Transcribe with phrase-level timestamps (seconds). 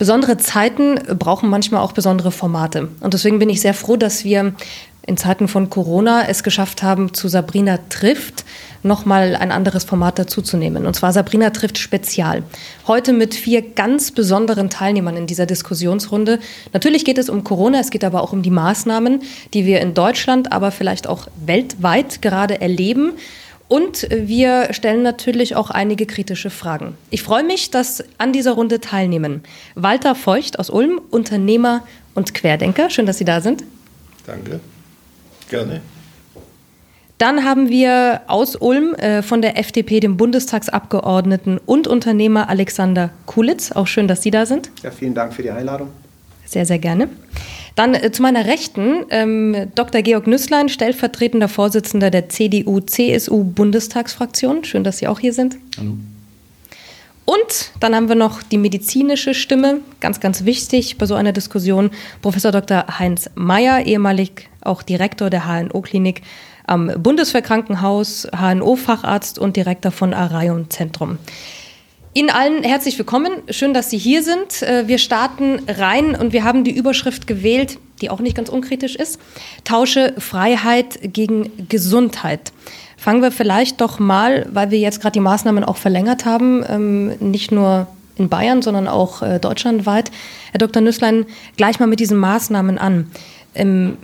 [0.00, 2.88] Besondere Zeiten brauchen manchmal auch besondere Formate.
[3.00, 4.54] Und deswegen bin ich sehr froh, dass wir
[5.06, 8.46] in Zeiten von Corona es geschafft haben, zu Sabrina trifft
[8.82, 10.86] nochmal ein anderes Format dazuzunehmen.
[10.86, 12.44] Und zwar Sabrina trifft Spezial.
[12.86, 16.38] Heute mit vier ganz besonderen Teilnehmern in dieser Diskussionsrunde.
[16.72, 19.20] Natürlich geht es um Corona, es geht aber auch um die Maßnahmen,
[19.52, 23.12] die wir in Deutschland, aber vielleicht auch weltweit gerade erleben.
[23.70, 26.98] Und wir stellen natürlich auch einige kritische Fragen.
[27.10, 29.44] Ich freue mich, dass an dieser Runde teilnehmen
[29.76, 32.90] Walter Feucht aus Ulm, Unternehmer und Querdenker.
[32.90, 33.62] Schön, dass Sie da sind.
[34.26, 34.58] Danke.
[35.48, 35.82] Gerne.
[37.18, 43.70] Dann haben wir aus Ulm äh, von der FDP den Bundestagsabgeordneten und Unternehmer Alexander Kulitz.
[43.70, 44.68] Auch schön, dass Sie da sind.
[44.82, 45.90] Ja, vielen Dank für die Einladung.
[46.44, 47.08] Sehr, sehr gerne.
[47.74, 50.00] Dann äh, zu meiner Rechten ähm, Dr.
[50.02, 54.64] Georg Nüsslein, stellvertretender Vorsitzender der CDU-CSU-Bundestagsfraktion.
[54.64, 55.56] Schön, dass Sie auch hier sind.
[55.78, 55.94] Hallo.
[57.24, 61.92] Und dann haben wir noch die medizinische Stimme, ganz, ganz wichtig bei so einer Diskussion.
[62.22, 62.98] Professor Dr.
[62.98, 66.22] Heinz Mayer, ehemalig auch Direktor der HNO-Klinik
[66.66, 71.18] am Bundeswehrkrankenhaus, HNO-Facharzt und Direktor von Arion Zentrum.
[72.12, 73.30] Ihnen allen herzlich willkommen.
[73.50, 74.62] Schön, dass Sie hier sind.
[74.62, 78.96] Äh, wir starten rein und wir haben die Überschrift gewählt, die auch nicht ganz unkritisch
[78.96, 79.20] ist.
[79.62, 82.52] Tausche Freiheit gegen Gesundheit.
[82.96, 87.14] Fangen wir vielleicht doch mal, weil wir jetzt gerade die Maßnahmen auch verlängert haben, ähm,
[87.20, 87.86] nicht nur
[88.16, 90.10] in Bayern, sondern auch äh, deutschlandweit.
[90.50, 90.82] Herr Dr.
[90.82, 93.08] Nüsslein, gleich mal mit diesen Maßnahmen an.
[93.54, 93.98] Ähm,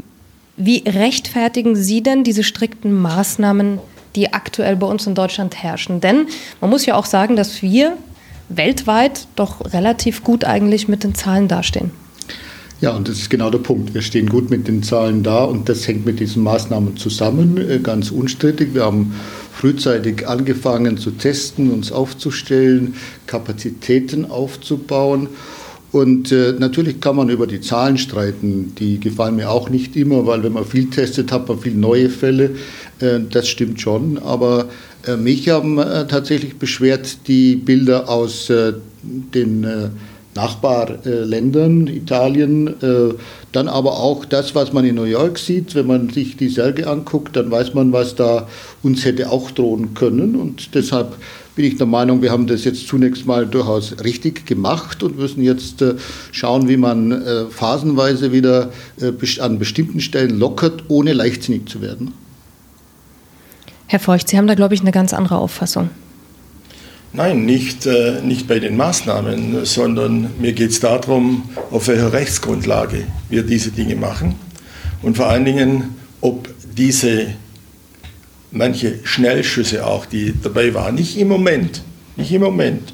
[0.56, 3.80] wie rechtfertigen Sie denn diese strikten Maßnahmen
[4.16, 6.00] die aktuell bei uns in Deutschland herrschen.
[6.00, 6.26] Denn
[6.60, 7.96] man muss ja auch sagen, dass wir
[8.48, 11.90] weltweit doch relativ gut eigentlich mit den Zahlen dastehen.
[12.80, 13.94] Ja, und das ist genau der Punkt.
[13.94, 17.78] Wir stehen gut mit den Zahlen da und das hängt mit diesen Maßnahmen zusammen, äh,
[17.78, 18.74] ganz unstrittig.
[18.74, 19.14] Wir haben
[19.54, 22.94] frühzeitig angefangen zu testen, uns aufzustellen,
[23.26, 25.28] Kapazitäten aufzubauen.
[25.90, 28.74] Und äh, natürlich kann man über die Zahlen streiten.
[28.78, 32.10] Die gefallen mir auch nicht immer, weil wenn man viel testet, hat man viele neue
[32.10, 32.56] Fälle.
[33.00, 34.18] Äh, das stimmt schon.
[34.18, 34.66] Aber
[35.06, 39.66] äh, mich haben äh, tatsächlich beschwert die Bilder aus den
[40.34, 42.74] Nachbarländern, Italien,
[43.52, 45.74] dann aber auch das, was man in New York sieht.
[45.74, 48.48] Wenn man sich die Särge anguckt, dann weiß man, was da
[48.82, 50.34] uns hätte auch drohen können.
[50.34, 51.16] Und deshalb
[51.54, 55.42] bin ich der Meinung, wir haben das jetzt zunächst mal durchaus richtig gemacht und müssen
[55.42, 55.82] jetzt
[56.32, 58.72] schauen, wie man phasenweise wieder
[59.40, 62.25] an bestimmten Stellen lockert, ohne leichtsinnig zu werden.
[63.88, 65.90] Herr Feucht, Sie haben da, glaube ich, eine ganz andere Auffassung.
[67.12, 73.04] Nein, nicht, äh, nicht bei den Maßnahmen, sondern mir geht es darum, auf welcher Rechtsgrundlage
[73.28, 74.34] wir diese Dinge machen
[75.02, 77.28] und vor allen Dingen, ob diese
[78.50, 80.96] manche Schnellschüsse auch, die dabei waren.
[80.96, 81.82] Nicht im Moment,
[82.16, 82.92] nicht im Moment.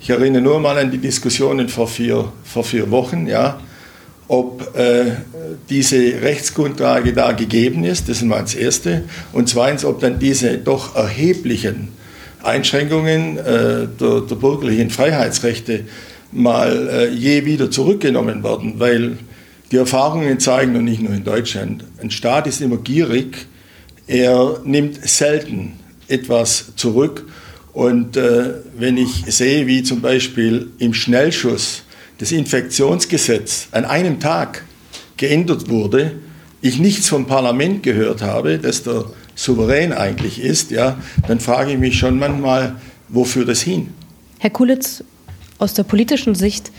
[0.00, 3.58] Ich erinnere nur mal an die Diskussionen vor vier, vor vier Wochen, ja,
[4.28, 5.12] ob äh,
[5.70, 9.04] diese Rechtsgrundlage da gegeben ist, das ist mal das Erste.
[9.32, 11.88] Und zweitens, ob dann diese doch erheblichen
[12.42, 15.84] Einschränkungen äh, der, der, bürgerlichen Freiheitsrechte
[16.30, 19.18] mal äh, je wieder zurückgenommen werden, weil
[19.72, 23.46] die Erfahrungen zeigen, und nicht nur in Deutschland, ein Staat ist immer gierig,
[24.06, 25.74] er nimmt selten
[26.06, 27.26] etwas zurück.
[27.72, 31.82] Und äh, wenn ich sehe, wie zum Beispiel im Schnellschuss
[32.18, 34.64] das Infektionsgesetz an einem Tag
[35.16, 36.16] geändert wurde,
[36.60, 40.96] ich nichts vom Parlament gehört habe, dass der souverän eigentlich ist, ja,
[41.28, 42.76] dann frage ich mich schon manchmal,
[43.08, 43.94] wofür das hin?
[44.38, 45.04] Herr Kulitz,
[45.58, 46.72] aus der politischen Sicht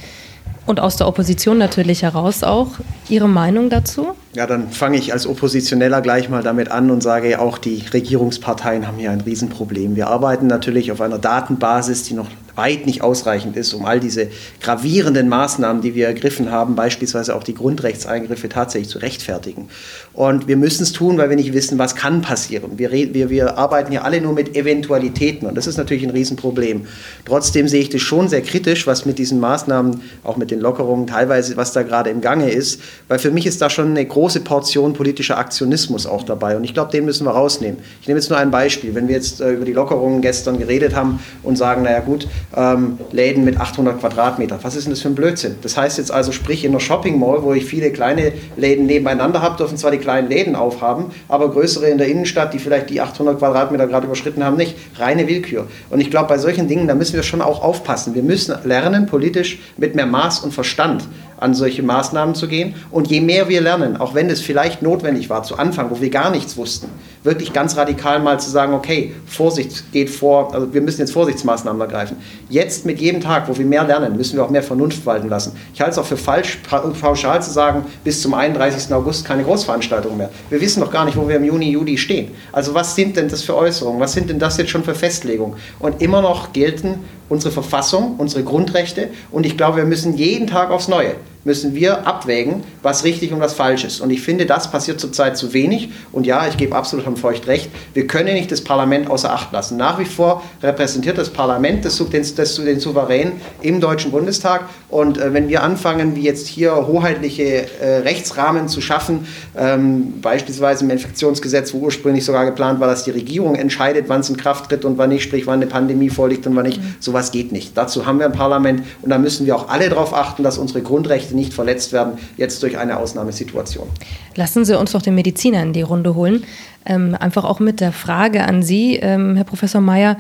[0.66, 2.72] und aus der Opposition natürlich heraus auch,
[3.08, 4.10] Ihre Meinung dazu?
[4.34, 8.86] Ja, dann fange ich als Oppositioneller gleich mal damit an und sage, auch die Regierungsparteien
[8.86, 9.96] haben hier ein Riesenproblem.
[9.96, 12.28] Wir arbeiten natürlich auf einer Datenbasis, die noch
[12.60, 14.28] weit nicht ausreichend ist, um all diese
[14.62, 19.70] gravierenden Maßnahmen, die wir ergriffen haben, beispielsweise auch die Grundrechtseingriffe tatsächlich zu rechtfertigen.
[20.12, 22.78] Und wir müssen es tun, weil wir nicht wissen, was kann passieren.
[22.78, 26.86] Wir, wir, wir arbeiten ja alle nur mit Eventualitäten und das ist natürlich ein Riesenproblem.
[27.24, 31.08] Trotzdem sehe ich das schon sehr kritisch, was mit diesen Maßnahmen, auch mit den Lockerungen
[31.08, 34.42] teilweise, was da gerade im Gange ist, weil für mich ist da schon eine große
[34.42, 36.58] Portion politischer Aktionismus auch dabei.
[36.58, 37.80] Und ich glaube, den müssen wir rausnehmen.
[38.02, 38.96] Ich nehme jetzt nur ein Beispiel.
[38.96, 42.98] Wenn wir jetzt äh, über die Lockerungen gestern geredet haben und sagen, naja gut, ähm,
[43.12, 45.56] Läden mit 800 Quadratmeter, was ist denn das für ein Blödsinn?
[45.62, 49.42] Das heißt jetzt also, sprich in einer Shopping Mall, wo ich viele kleine Läden nebeneinander
[49.42, 53.02] habe, dürfen zwar die kleinen Läden aufhaben, aber größere in der Innenstadt, die vielleicht die
[53.02, 54.76] 800 Quadratmeter gerade überschritten haben, nicht.
[54.98, 55.68] Reine Willkür.
[55.90, 58.16] Und ich glaube, bei solchen Dingen, da müssen wir schon auch aufpassen.
[58.16, 61.04] Wir müssen lernen, politisch mit mehr Maß und Verstand
[61.40, 62.76] an solche Maßnahmen zu gehen.
[62.92, 66.10] Und je mehr wir lernen, auch wenn es vielleicht notwendig war zu Anfang, wo wir
[66.10, 66.90] gar nichts wussten,
[67.24, 71.82] wirklich ganz radikal mal zu sagen, okay, Vorsicht geht vor, also wir müssen jetzt Vorsichtsmaßnahmen
[71.82, 72.18] ergreifen.
[72.50, 75.54] Jetzt mit jedem Tag, wo wir mehr lernen, müssen wir auch mehr Vernunft walten lassen.
[75.74, 76.60] Ich halte es auch für falsch,
[77.02, 78.94] pauschal zu sagen, bis zum 31.
[78.94, 80.30] August keine Großveranstaltung mehr.
[80.50, 82.32] Wir wissen noch gar nicht, wo wir im Juni, Juli stehen.
[82.52, 84.00] Also was sind denn das für Äußerungen?
[84.00, 85.56] Was sind denn das jetzt schon für Festlegungen?
[85.80, 89.10] Und immer noch gelten unsere Verfassung, unsere Grundrechte.
[89.32, 93.40] Und ich glaube, wir müssen jeden Tag aufs Neue müssen wir abwägen, was richtig und
[93.40, 94.02] was falsch ist.
[94.02, 95.90] Und ich finde, das passiert zurzeit zu wenig.
[96.12, 99.52] Und ja, ich gebe absolut Herrn Feucht recht, wir können nicht das Parlament außer Acht
[99.52, 99.78] lassen.
[99.78, 104.66] Nach wie vor repräsentiert das Parlament das, das, das den Souverän im Deutschen Bundestag.
[104.90, 109.28] Und äh, wenn wir anfangen, wie jetzt hier hoheitliche äh, Rechtsrahmen zu schaffen,
[109.58, 114.30] ähm, beispielsweise im Infektionsgesetz, wo ursprünglich sogar geplant war, dass die Regierung entscheidet, wann es
[114.30, 116.96] in Kraft tritt und wann nicht, sprich wann eine Pandemie vorliegt und wann nicht, mhm.
[117.00, 117.78] sowas geht nicht.
[117.78, 120.82] Dazu haben wir ein Parlament und da müssen wir auch alle darauf achten, dass unsere
[120.82, 123.88] Grundrechte Menschenrechte nicht verletzt werden, jetzt durch eine Ausnahmesituation.
[124.36, 126.44] Lassen Sie uns doch den Mediziner in die Runde holen.
[126.86, 130.18] Ähm, einfach auch mit der Frage an Sie, ähm, Herr Professor Mayer.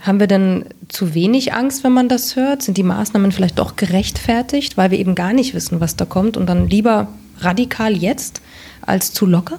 [0.00, 2.62] Haben wir denn zu wenig Angst, wenn man das hört?
[2.62, 6.36] Sind die Maßnahmen vielleicht doch gerechtfertigt, weil wir eben gar nicht wissen, was da kommt
[6.36, 7.08] und dann lieber
[7.40, 8.42] radikal jetzt
[8.82, 9.58] als zu locker?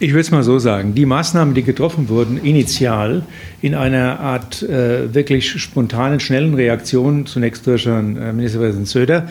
[0.00, 3.22] Ich würde es mal so sagen, die Maßnahmen, die getroffen wurden, initial
[3.60, 9.28] in einer Art äh, wirklich spontanen, schnellen Reaktion, zunächst durch Herrn äh, Ministerpräsident Söder, äh,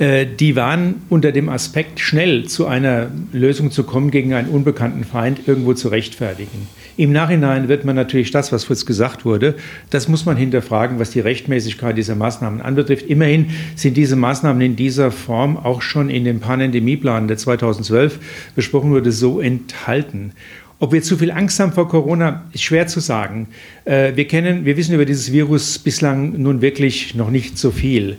[0.00, 5.40] die waren unter dem Aspekt, schnell zu einer Lösung zu kommen gegen einen unbekannten Feind,
[5.46, 6.68] irgendwo zu rechtfertigen.
[6.96, 9.54] Im Nachhinein wird man natürlich das, was kurz gesagt wurde,
[9.90, 13.06] das muss man hinterfragen, was die Rechtmäßigkeit dieser Maßnahmen anbetrifft.
[13.06, 18.18] Immerhin sind diese Maßnahmen in dieser Form auch schon in dem Pandemieplan, der 2012
[18.54, 20.32] besprochen wurde, so enthalten.
[20.78, 23.48] Ob wir zu viel Angst haben vor Corona, ist schwer zu sagen.
[23.84, 28.16] Äh, wir kennen, wir wissen über dieses Virus bislang nun wirklich noch nicht so viel.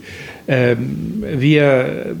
[0.48, 2.16] Ähm, wir,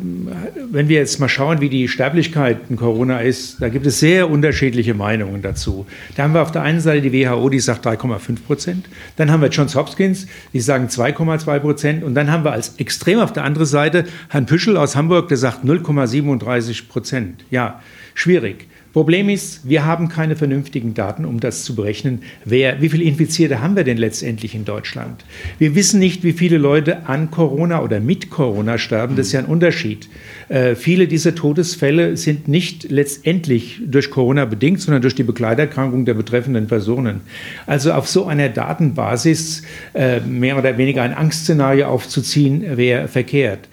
[0.70, 4.30] wenn wir jetzt mal schauen, wie die Sterblichkeit in Corona ist, da gibt es sehr
[4.30, 5.86] unterschiedliche Meinungen dazu.
[6.16, 8.88] Da haben wir auf der einen Seite die WHO, die sagt 3,5 Prozent.
[9.16, 12.04] Dann haben wir Johns Hopkins, die sagen 2,2 Prozent.
[12.04, 15.36] Und dann haben wir als extrem auf der anderen Seite Herrn Püschel aus Hamburg, der
[15.36, 17.44] sagt 0,37 Prozent.
[17.50, 17.80] Ja,
[18.14, 18.68] schwierig.
[18.92, 22.20] Problem ist, wir haben keine vernünftigen Daten, um das zu berechnen.
[22.44, 25.24] Wer, wie viele Infizierte haben wir denn letztendlich in Deutschland?
[25.58, 29.16] Wir wissen nicht, wie viele Leute an Corona oder mit Corona sterben.
[29.16, 30.08] Das ist ja ein Unterschied.
[30.50, 36.14] Äh, viele dieser Todesfälle sind nicht letztendlich durch Corona bedingt, sondern durch die Begleiterkrankung der
[36.14, 37.22] betreffenden Personen.
[37.66, 39.62] Also auf so einer Datenbasis
[39.94, 43.68] äh, mehr oder weniger ein Angstszenario aufzuziehen, wäre verkehrt.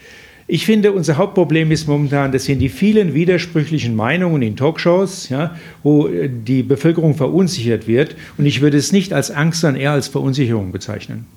[0.52, 5.56] Ich finde, unser Hauptproblem ist momentan, das sind die vielen widersprüchlichen Meinungen in Talkshows, ja,
[5.84, 8.16] wo äh, die Bevölkerung verunsichert wird.
[8.36, 11.28] Und ich würde es nicht als Angst, sondern eher als Verunsicherung bezeichnen.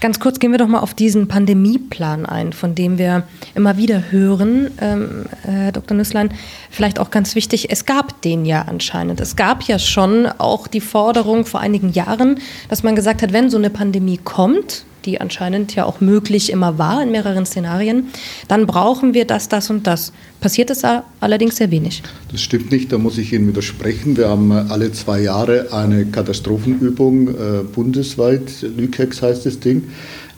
[0.00, 3.22] Ganz kurz gehen wir doch mal auf diesen Pandemieplan ein, von dem wir
[3.54, 5.96] immer wieder hören, ähm, Herr Dr.
[5.96, 6.28] Nüsslein.
[6.68, 9.18] Vielleicht auch ganz wichtig, es gab den ja anscheinend.
[9.22, 13.48] Es gab ja schon auch die Forderung vor einigen Jahren, dass man gesagt hat, wenn
[13.48, 18.08] so eine Pandemie kommt, die anscheinend ja auch möglich immer war in mehreren Szenarien,
[18.48, 20.12] dann brauchen wir das, das und das.
[20.40, 20.82] Passiert es
[21.20, 22.02] allerdings sehr wenig.
[22.30, 24.16] Das stimmt nicht, da muss ich Ihnen widersprechen.
[24.16, 27.32] Wir haben alle zwei Jahre eine Katastrophenübung äh,
[27.74, 29.84] bundesweit, Lükex heißt das Ding.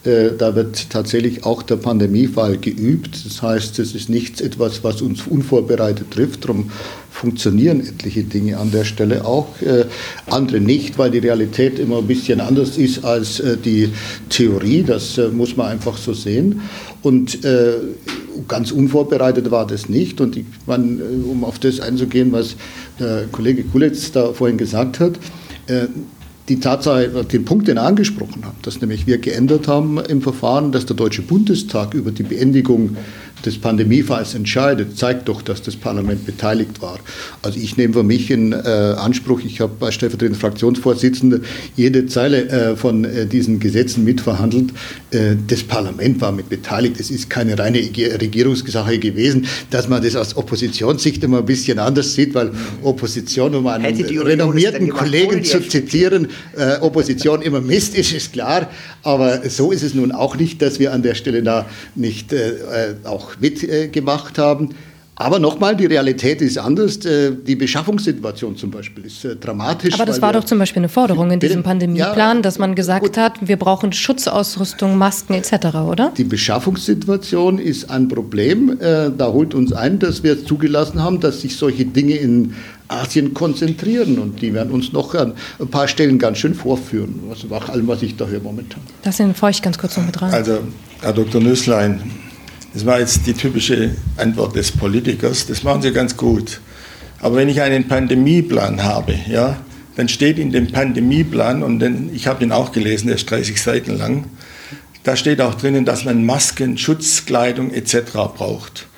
[0.07, 3.27] Äh, da wird tatsächlich auch der Pandemiefall geübt.
[3.27, 6.45] Das heißt, es ist nichts etwas, was uns unvorbereitet trifft.
[6.45, 6.71] Darum
[7.11, 9.87] funktionieren etliche Dinge an der Stelle auch, äh,
[10.27, 13.91] andere nicht, weil die Realität immer ein bisschen anders ist als äh, die
[14.29, 14.85] Theorie.
[14.85, 16.61] Das muss man einfach so sehen.
[17.03, 17.39] Und
[18.49, 20.21] ganz unvorbereitet war das nicht.
[20.21, 22.57] Und ich, äh, um auf das einzugehen, was
[22.99, 25.15] der Kollege Kulitz da vorhin gesagt hat,
[26.49, 30.73] die Tatsache, den Punkt, den er angesprochen hat, dass nämlich wir geändert haben im Verfahren,
[30.73, 32.97] dass der Deutsche Bundestag über die Beendigung
[33.45, 36.99] des Pandemiefalls entscheidet, zeigt doch, dass das Parlament beteiligt war.
[37.43, 41.41] Also ich nehme für mich in äh, Anspruch, ich habe als stellvertretender Fraktionsvorsitzender
[41.77, 44.71] jede Zeile äh, von äh, diesen Gesetzen mitverhandelt.
[45.11, 46.99] Äh, das Parlament war mit beteiligt.
[46.99, 52.15] Es ist keine reine Regierungssache gewesen, dass man das aus Oppositionssicht immer ein bisschen anders
[52.15, 52.53] sieht, weil
[52.83, 58.71] Opposition, um einen renommierten Kollegen zu zitieren, äh, Opposition immer Mist ist, ist klar.
[59.03, 62.95] Aber so ist es nun auch nicht, dass wir an der Stelle da nicht äh,
[63.05, 64.71] auch auch mitgemacht haben.
[65.19, 66.99] Aber nochmal, die Realität ist anders.
[67.07, 69.95] Äh, die Beschaffungssituation zum Beispiel ist äh, dramatisch.
[69.95, 73.03] Aber das war doch zum Beispiel eine Forderung in diesem Pandemieplan, ja, dass man gesagt
[73.03, 73.17] gut.
[73.17, 76.13] hat, wir brauchen Schutzausrüstung, Masken etc., oder?
[76.15, 78.79] Die Beschaffungssituation ist ein Problem.
[78.79, 82.53] Äh, da holt uns ein, dass wir zugelassen haben, dass sich solche Dinge in
[82.89, 87.71] Asien konzentrieren und die werden uns noch an ein paar Stellen ganz schön vorführen, nach
[87.71, 88.81] allem, was ich da höre momentan.
[89.03, 90.33] Das sind feucht ganz kurz noch mit rein.
[90.33, 90.59] Also,
[91.01, 91.41] Herr Dr.
[91.41, 92.01] Nüsslein,
[92.77, 95.47] Das war jetzt die typische Antwort des Politikers.
[95.47, 96.61] Das machen Sie ganz gut.
[97.21, 99.57] Aber wenn ich einen Pandemieplan habe, ja,
[99.97, 103.63] dann steht in dem Pandemieplan, und den, ich habe ihn auch gelesen, der ist 30
[103.63, 104.27] Seiten lang,
[105.05, 108.13] da steht auch drinnen, dass man Masken, Schutzkleidung etc.
[108.37, 108.89] braucht.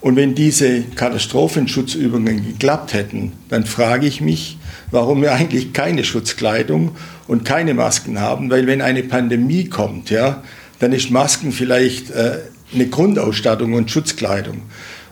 [0.00, 4.56] Und wenn diese Katastrophenschutzübungen geklappt hätten, dann frage ich mich,
[4.90, 6.92] warum wir eigentlich keine Schutzkleidung
[7.28, 10.42] und keine Masken haben, weil wenn eine Pandemie kommt, ja,
[10.78, 12.38] dann ist Masken vielleicht äh,
[12.74, 14.62] eine Grundausstattung und Schutzkleidung.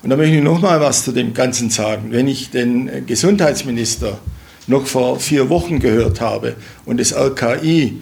[0.02, 2.08] Und da möchte ich noch mal was zu dem Ganzen sagen.
[2.10, 4.18] Wenn ich den Gesundheitsminister
[4.66, 8.00] noch vor vier Wochen gehört habe und das RKI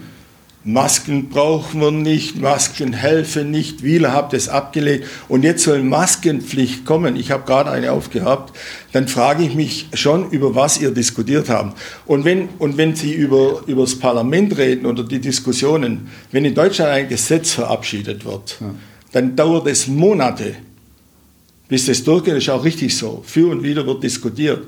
[0.64, 6.84] Masken brauchen wir nicht, Masken helfen nicht, Wieler habt es abgelehnt und jetzt soll Maskenpflicht
[6.84, 7.16] kommen.
[7.16, 8.56] Ich habe gerade eine aufgehabt.
[8.92, 11.76] Dann frage ich mich schon, über was ihr diskutiert habt.
[12.06, 16.54] Und wenn, und wenn Sie über, über das Parlament reden oder die Diskussionen, wenn in
[16.54, 18.72] Deutschland ein Gesetz verabschiedet wird, ja.
[19.12, 20.54] Dann dauert es Monate,
[21.68, 22.34] bis das durchgeht.
[22.34, 23.22] Das ist auch richtig so.
[23.26, 24.66] Für und wieder wird diskutiert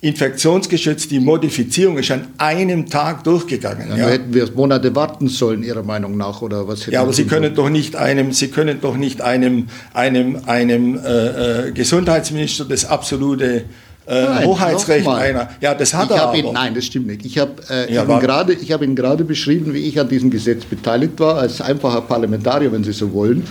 [0.00, 3.88] infektionsgeschützt, die Modifizierung ist an einem Tag durchgegangen.
[3.88, 4.08] Dann ja.
[4.08, 6.86] hätten wir Monate warten sollen, Ihrer Meinung nach, oder was?
[6.86, 11.68] Ja, aber Sie können doch nicht einem, Sie können doch nicht einem, einem, einem äh,
[11.68, 13.64] äh Gesundheitsminister das absolute
[14.06, 15.48] äh, nein, Hoheitsrecht einer.
[15.60, 16.36] Ja, das hat ich er aber.
[16.36, 17.24] Ihn, nein, das stimmt nicht.
[17.24, 21.60] Ich habe äh, ja, ihn gerade beschrieben, wie ich an diesem Gesetz beteiligt war, als
[21.60, 23.44] einfacher Parlamentarier, wenn Sie so wollen.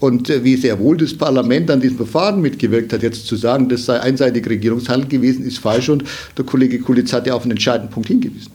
[0.00, 3.68] Und äh, wie sehr wohl das Parlament an diesem Verfahren mitgewirkt hat, jetzt zu sagen,
[3.68, 5.90] das sei einseitig Regierungshandel gewesen, ist falsch.
[5.90, 6.04] Und
[6.36, 8.50] der Kollege Kulitz hat ja auf einen entscheidenden Punkt hingewiesen.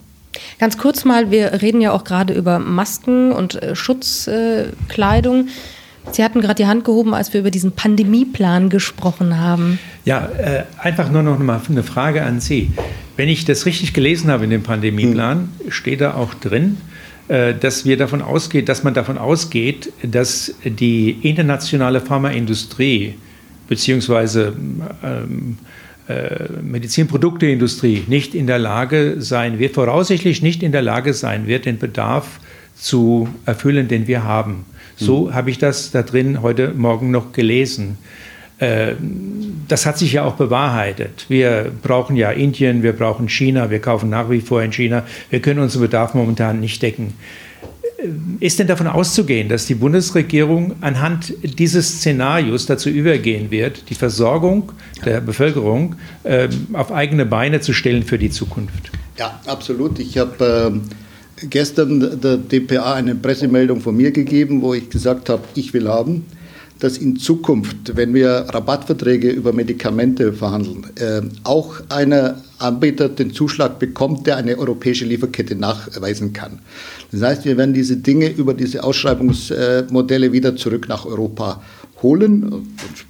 [0.59, 5.47] Ganz kurz mal, wir reden ja auch gerade über Masken und äh, Schutzkleidung.
[6.11, 9.79] Sie hatten gerade die Hand gehoben, als wir über diesen Pandemieplan gesprochen haben.
[10.03, 12.71] Ja, äh, einfach nur noch mal eine Frage an Sie.
[13.17, 15.71] Wenn ich das richtig gelesen habe in dem Pandemieplan, hm.
[15.71, 16.94] steht da auch drin, äh,
[17.27, 23.15] dass wir davon ausgeht, dass man davon ausgeht, dass die internationale Pharmaindustrie
[23.67, 24.53] beziehungsweise
[25.03, 25.57] ähm,
[26.07, 31.65] äh, Medizinprodukteindustrie nicht in der Lage sein wird, voraussichtlich nicht in der Lage sein wird,
[31.65, 32.39] den Bedarf
[32.75, 34.65] zu erfüllen, den wir haben.
[34.97, 35.33] So hm.
[35.33, 37.97] habe ich das da drin heute Morgen noch gelesen.
[38.59, 38.93] Äh,
[39.67, 41.25] das hat sich ja auch bewahrheitet.
[41.27, 45.03] Wir brauchen ja Indien, wir brauchen China, wir kaufen nach wie vor in China.
[45.29, 47.13] Wir können unseren Bedarf momentan nicht decken.
[47.97, 48.07] Äh,
[48.39, 54.71] ist denn davon auszugehen, dass die Bundesregierung anhand dieses Szenarios dazu übergehen wird, die Versorgung
[55.03, 58.91] der Bevölkerung äh, auf eigene Beine zu stellen für die Zukunft?
[59.17, 59.99] Ja, absolut.
[59.99, 60.81] Ich habe
[61.49, 66.25] gestern der DPA eine Pressemeldung von mir gegeben, wo ich gesagt habe, ich will haben
[66.79, 73.79] dass in Zukunft, wenn wir Rabattverträge über Medikamente verhandeln, äh, auch einer Anbieter den Zuschlag
[73.79, 76.59] bekommt, der eine europäische Lieferkette nachweisen kann.
[77.11, 81.61] Das heißt, wir werden diese Dinge über diese Ausschreibungsmodelle wieder zurück nach Europa
[82.05, 82.53] holen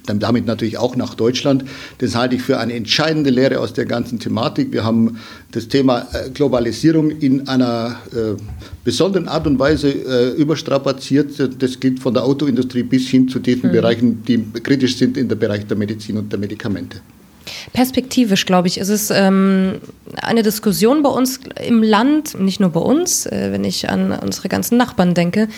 [0.08, 1.64] und damit natürlich auch nach Deutschland.
[1.98, 4.72] Das halte ich für eine entscheidende Lehre aus der ganzen Thematik.
[4.72, 5.18] Wir haben
[5.52, 8.40] das Thema äh, Globalisierung in einer äh,
[8.84, 11.30] besonderen Art und Weise äh, überstrapaziert.
[11.62, 13.72] Das geht von der Autoindustrie bis hin zu diesen mhm.
[13.72, 17.00] Bereichen, die kritisch sind in der Bereich der Medizin und der Medikamente.
[17.72, 19.76] Perspektivisch, glaube ich, ist es ähm,
[20.16, 24.48] eine Diskussion bei uns im Land, nicht nur bei uns, äh, wenn ich an unsere
[24.48, 25.48] ganzen Nachbarn denke,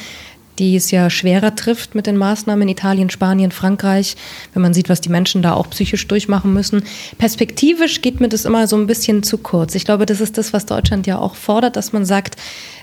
[0.59, 4.17] die es ja schwerer trifft mit den Maßnahmen in Italien, Spanien, Frankreich,
[4.53, 6.83] wenn man sieht, was die Menschen da auch psychisch durchmachen müssen.
[7.19, 9.75] Perspektivisch geht mir das immer so ein bisschen zu kurz.
[9.75, 12.37] Ich glaube, das ist das, was Deutschland ja auch fordert, dass man sagt,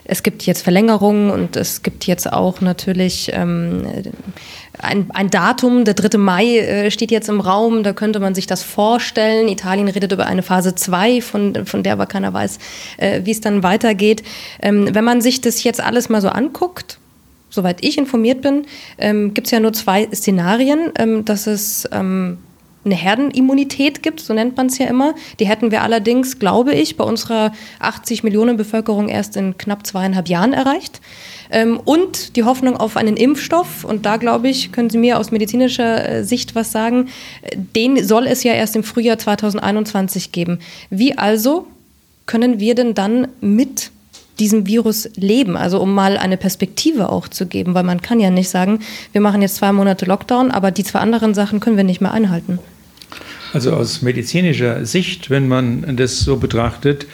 [0.08, 3.88] es gibt jetzt Verlängerungen und es gibt jetzt auch natürlich ähm,
[4.78, 6.20] ein, ein, Datum, der 3.
[6.20, 9.48] Mai äh, steht jetzt im Raum, da könnte man sich das vorstellen.
[9.48, 12.60] Italien redet über eine Phase 2, von, von der aber keiner weiß,
[12.98, 14.22] äh, wie es dann weitergeht.
[14.62, 17.00] Ähm, wenn man sich das jetzt alles mal so anguckt,
[17.50, 18.66] soweit ich informiert bin,
[18.98, 22.38] ähm, gibt es ja nur zwei Szenarien, ähm, dass es ähm,
[22.86, 25.16] eine Herdenimmunität gibt, so nennt man es ja immer.
[25.40, 30.30] Die hätten wir allerdings, glaube ich, bei unserer 80 Millionen Bevölkerung erst in knapp zweieinhalb
[30.30, 31.02] Jahren erreicht.
[31.50, 35.32] Ähm, und die Hoffnung auf einen Impfstoff, und da glaube ich, können Sie mir aus
[35.32, 37.10] medizinischer äh, Sicht was sagen,
[37.76, 40.60] den soll es ja erst im Frühjahr 2021 geben.
[40.90, 41.68] Wie also
[42.28, 43.92] können wir denn dann mit
[44.40, 48.30] diesem Virus leben, also um mal eine Perspektive auch zu geben, weil man kann ja
[48.30, 48.80] nicht sagen,
[49.12, 52.12] wir machen jetzt zwei Monate Lockdown, aber die zwei anderen Sachen können wir nicht mehr
[52.12, 52.60] einhalten.
[53.54, 57.08] Also aus medizinischer Sicht, wenn man das so betrachtet,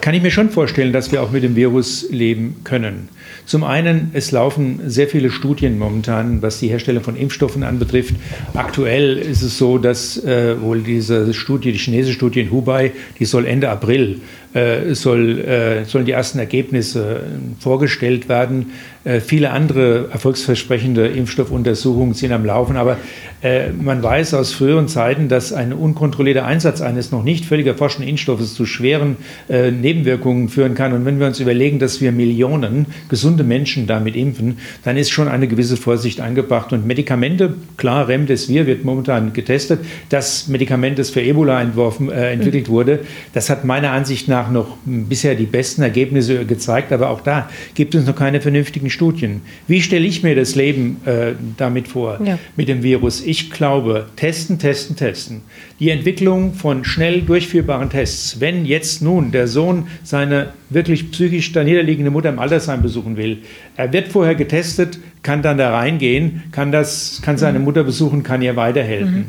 [0.00, 3.08] kann ich mir schon vorstellen, dass wir auch mit dem Virus leben können.
[3.50, 8.14] Zum einen, es laufen sehr viele Studien momentan, was die Herstellung von Impfstoffen anbetrifft.
[8.54, 13.24] Aktuell ist es so, dass äh, wohl diese Studie, die chinesische Studie in Hubei, die
[13.24, 14.20] soll Ende April
[14.52, 17.24] äh, soll, äh, sollen die ersten Ergebnisse
[17.58, 18.66] vorgestellt werden.
[19.02, 22.98] Äh, viele andere erfolgsversprechende Impfstoffuntersuchungen sind am Laufen, aber
[23.42, 28.06] äh, man weiß aus früheren Zeiten, dass ein unkontrollierter Einsatz eines noch nicht völlig erforschten
[28.06, 29.16] Impfstoffes zu schweren
[29.48, 30.92] äh, Nebenwirkungen führen kann.
[30.92, 35.28] Und wenn wir uns überlegen, dass wir Millionen gesunde Menschen damit impfen, dann ist schon
[35.28, 36.74] eine gewisse Vorsicht angebracht.
[36.74, 39.80] Und Medikamente, klar, Remdesivir wird momentan getestet.
[40.10, 42.72] Das Medikament, das für Ebola entworfen, äh, entwickelt mhm.
[42.72, 42.98] wurde,
[43.32, 46.92] das hat meiner Ansicht nach noch bisher die besten Ergebnisse gezeigt.
[46.92, 49.42] Aber auch da gibt es noch keine vernünftigen Studien.
[49.66, 52.38] Wie stelle ich mir das Leben äh, damit vor, ja.
[52.56, 53.20] mit dem Virus?
[53.30, 55.42] ich glaube, testen, testen, testen.
[55.78, 61.62] Die Entwicklung von schnell durchführbaren Tests, wenn jetzt nun der Sohn seine wirklich psychisch da
[61.62, 63.38] niederliegende Mutter im Altersheim besuchen will,
[63.76, 67.66] er wird vorher getestet, kann dann da reingehen, kann, das, kann seine mhm.
[67.66, 69.14] Mutter besuchen, kann ihr weiterhelfen.
[69.14, 69.26] Mhm.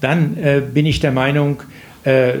[0.00, 1.62] Dann äh, bin ich der Meinung,
[2.04, 2.32] äh,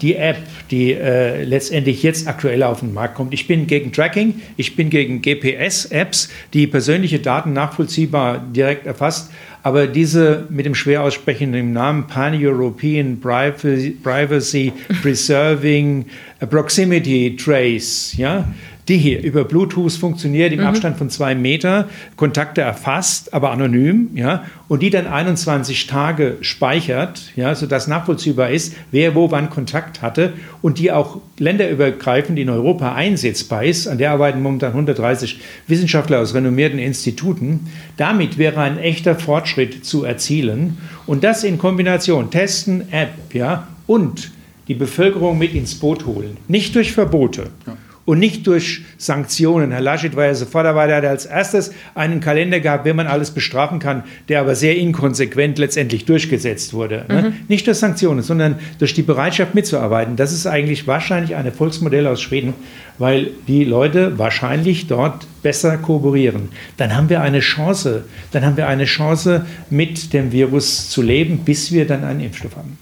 [0.00, 0.38] die App,
[0.70, 3.34] die äh, letztendlich jetzt aktuell auf den Markt kommt.
[3.34, 9.30] Ich bin gegen Tracking, ich bin gegen GPS-Apps, die persönliche Daten nachvollziehbar direkt erfasst.
[9.64, 14.72] Aber diese mit dem schwer aussprechenden Namen Pan-European Privacy
[15.02, 16.06] Preserving
[16.48, 18.48] Proximity Trace, ja,
[18.88, 20.66] die hier über Bluetooth funktioniert im mhm.
[20.66, 27.32] Abstand von zwei Meter, Kontakte erfasst, aber anonym, ja, und die dann 21 Tage speichert,
[27.36, 32.94] ja, sodass nachvollziehbar ist, wer wo wann Kontakt hatte und die auch länderübergreifend in Europa
[32.94, 33.86] einsetzbar ist.
[33.86, 37.68] An der arbeiten momentan 130 Wissenschaftler aus renommierten Instituten.
[37.96, 44.32] Damit wäre ein echter Fortschritt zu erzielen und das in Kombination Testen, App, ja, und
[44.68, 46.36] die Bevölkerung mit ins Boot holen.
[46.46, 47.50] Nicht durch Verbote.
[47.66, 47.76] Ja
[48.08, 49.70] und nicht durch Sanktionen.
[49.70, 53.06] Herr Laschet war ja sofort dabei, der hat als erstes einen Kalender gehabt, wenn man
[53.06, 57.04] alles bestrafen kann, der aber sehr inkonsequent letztendlich durchgesetzt wurde.
[57.10, 57.22] Ne?
[57.22, 57.32] Mhm.
[57.48, 60.16] Nicht durch Sanktionen, sondern durch die Bereitschaft mitzuarbeiten.
[60.16, 62.54] Das ist eigentlich wahrscheinlich ein Erfolgsmodell aus Schweden,
[62.96, 66.48] weil die Leute wahrscheinlich dort besser kooperieren.
[66.78, 71.40] Dann haben wir eine Chance, dann haben wir eine Chance, mit dem Virus zu leben,
[71.44, 72.78] bis wir dann einen Impfstoff haben.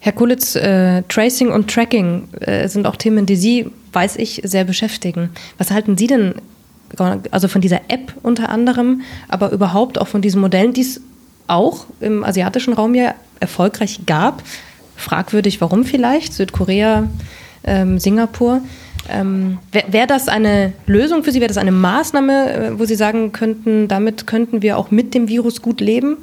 [0.00, 3.66] Herr Kulitz, äh, Tracing und Tracking äh, sind auch Themen, die Sie,
[3.98, 5.30] weiß ich, sehr beschäftigen.
[5.58, 6.34] Was halten Sie denn
[7.32, 11.00] also von dieser App unter anderem, aber überhaupt auch von diesen Modellen, die es
[11.48, 14.44] auch im asiatischen Raum ja erfolgreich gab?
[14.94, 16.32] Fragwürdig, warum vielleicht?
[16.32, 17.08] Südkorea,
[17.64, 18.60] ähm, Singapur.
[19.10, 21.40] Ähm, Wäre wär das eine Lösung für Sie?
[21.40, 25.26] Wäre das eine Maßnahme, äh, wo Sie sagen könnten, damit könnten wir auch mit dem
[25.26, 26.18] Virus gut leben?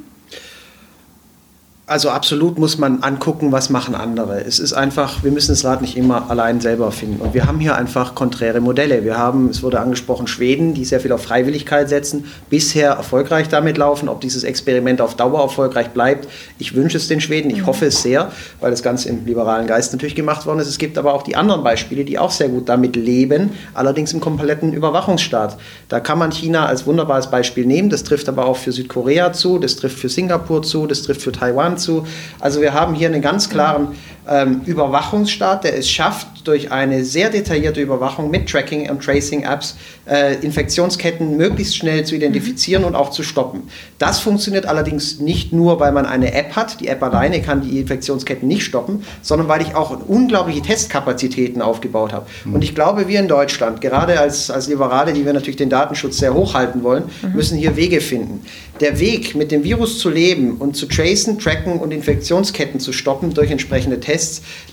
[1.88, 4.40] Also absolut muss man angucken, was machen andere.
[4.40, 7.20] Es ist einfach, wir müssen das Rad nicht immer allein selber finden.
[7.20, 9.04] Und wir haben hier einfach konträre Modelle.
[9.04, 13.78] Wir haben, es wurde angesprochen, Schweden, die sehr viel auf Freiwilligkeit setzen, bisher erfolgreich damit
[13.78, 14.08] laufen.
[14.08, 16.26] Ob dieses Experiment auf Dauer erfolgreich bleibt,
[16.58, 19.92] ich wünsche es den Schweden, ich hoffe es sehr, weil das Ganze im liberalen Geist
[19.92, 20.66] natürlich gemacht worden ist.
[20.66, 24.18] Es gibt aber auch die anderen Beispiele, die auch sehr gut damit leben, allerdings im
[24.18, 25.56] kompletten Überwachungsstaat.
[25.88, 27.90] Da kann man China als wunderbares Beispiel nehmen.
[27.90, 31.30] Das trifft aber auch für Südkorea zu, das trifft für Singapur zu, das trifft für
[31.30, 32.06] Taiwan zu.
[32.40, 33.88] Also wir haben hier einen ganz klaren
[34.28, 39.76] ähm, Überwachungsstaat, der es schafft, durch eine sehr detaillierte Überwachung mit Tracking- und Tracing-Apps
[40.08, 43.64] äh, Infektionsketten möglichst schnell zu identifizieren und auch zu stoppen.
[43.98, 46.80] Das funktioniert allerdings nicht nur, weil man eine App hat.
[46.80, 52.12] Die App alleine kann die Infektionsketten nicht stoppen, sondern weil ich auch unglaubliche Testkapazitäten aufgebaut
[52.12, 52.26] habe.
[52.44, 52.54] Mhm.
[52.54, 56.18] Und ich glaube, wir in Deutschland, gerade als, als Liberale, die wir natürlich den Datenschutz
[56.18, 57.32] sehr hoch halten wollen, mhm.
[57.34, 58.42] müssen hier Wege finden.
[58.80, 63.32] Der Weg, mit dem Virus zu leben und zu tracen, tracken und Infektionsketten zu stoppen
[63.32, 64.15] durch entsprechende Tests,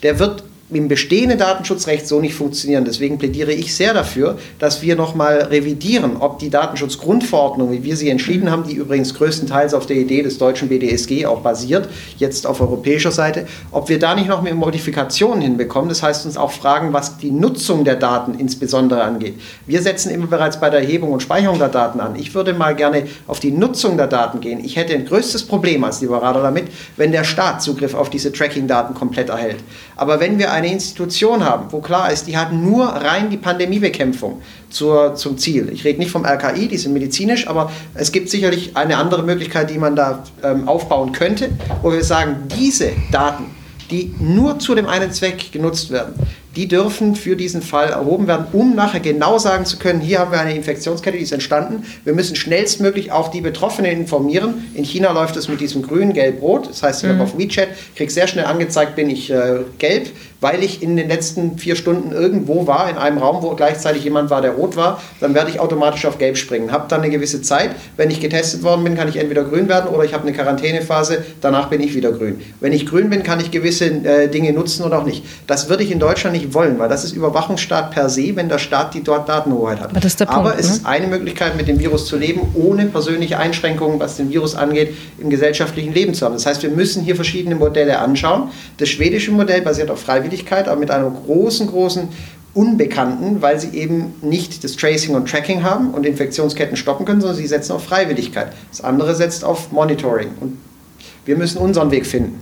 [0.01, 0.43] der wird
[0.75, 2.85] im bestehenden Datenschutzrecht so nicht funktionieren.
[2.85, 8.09] Deswegen plädiere ich sehr dafür, dass wir nochmal revidieren, ob die Datenschutzgrundverordnung, wie wir sie
[8.09, 12.61] entschieden haben, die übrigens größtenteils auf der Idee des deutschen BDSG auch basiert, jetzt auf
[12.61, 15.89] europäischer Seite, ob wir da nicht noch mehr Modifikationen hinbekommen.
[15.89, 19.35] Das heißt uns auch fragen, was die Nutzung der Daten insbesondere angeht.
[19.65, 22.15] Wir setzen immer bereits bei der Erhebung und Speicherung der Daten an.
[22.15, 24.63] Ich würde mal gerne auf die Nutzung der Daten gehen.
[24.63, 26.65] Ich hätte ein größtes Problem als Liberaler damit,
[26.97, 29.57] wenn der Staat Zugriff auf diese Tracking-Daten komplett erhält.
[29.95, 34.41] Aber wenn wir eine Institution haben, wo klar ist, die hat nur rein die Pandemiebekämpfung
[34.69, 35.69] zur, zum Ziel.
[35.71, 39.69] Ich rede nicht vom RKI, die sind medizinisch, aber es gibt sicherlich eine andere Möglichkeit,
[39.69, 41.49] die man da ähm, aufbauen könnte,
[41.81, 43.45] wo wir sagen, diese Daten,
[43.91, 46.15] die nur zu dem einen Zweck genutzt werden,
[46.55, 50.31] die dürfen für diesen Fall erhoben werden, um nachher genau sagen zu können, hier haben
[50.31, 51.83] wir eine Infektionskette, die ist entstanden.
[52.03, 54.69] Wir müssen schnellstmöglich auch die Betroffenen informieren.
[54.75, 56.69] In China läuft es mit diesem grün, gelb, rot.
[56.69, 57.13] Das heißt, ich mhm.
[57.13, 60.09] habe auf WeChat, kriege sehr schnell angezeigt, bin ich äh, gelb,
[60.41, 64.29] weil ich in den letzten vier Stunden irgendwo war, in einem Raum, wo gleichzeitig jemand
[64.29, 65.01] war, der rot war.
[65.21, 66.71] Dann werde ich automatisch auf gelb springen.
[66.71, 67.71] Habe dann eine gewisse Zeit.
[67.97, 71.23] Wenn ich getestet worden bin, kann ich entweder grün werden oder ich habe eine Quarantänephase.
[71.41, 72.41] Danach bin ich wieder grün.
[72.59, 75.23] Wenn ich grün bin, kann ich gewisse äh, Dinge nutzen oder auch nicht.
[75.47, 78.49] Das würde ich in Deutschland nicht nicht wollen, weil das ist Überwachungsstaat per se, wenn
[78.49, 79.93] der Staat die dort Datenhoheit hat.
[80.29, 80.75] Aber, Aber Punkt, es ne?
[80.75, 84.95] ist eine Möglichkeit, mit dem Virus zu leben, ohne persönliche Einschränkungen, was den Virus angeht,
[85.17, 86.33] im gesellschaftlichen Leben zu haben.
[86.33, 88.49] Das heißt, wir müssen hier verschiedene Modelle anschauen.
[88.77, 92.09] Das schwedische Modell basiert auf Freiwilligkeit, aber mit einer großen, großen
[92.53, 97.37] Unbekannten, weil sie eben nicht das Tracing und Tracking haben und Infektionsketten stoppen können, sondern
[97.37, 98.53] sie setzen auf Freiwilligkeit.
[98.69, 100.29] Das andere setzt auf Monitoring.
[100.39, 100.57] Und
[101.25, 102.39] wir müssen unseren Weg finden.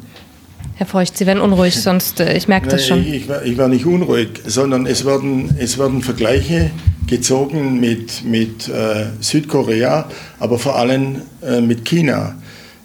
[0.81, 3.05] Herr Feucht, Sie werden unruhig, sonst, äh, ich merke das schon.
[3.05, 6.71] Ich, war, ich war nicht unruhig, sondern es werden, es werden Vergleiche
[7.05, 12.35] gezogen mit, mit äh, Südkorea, aber vor allem äh, mit China.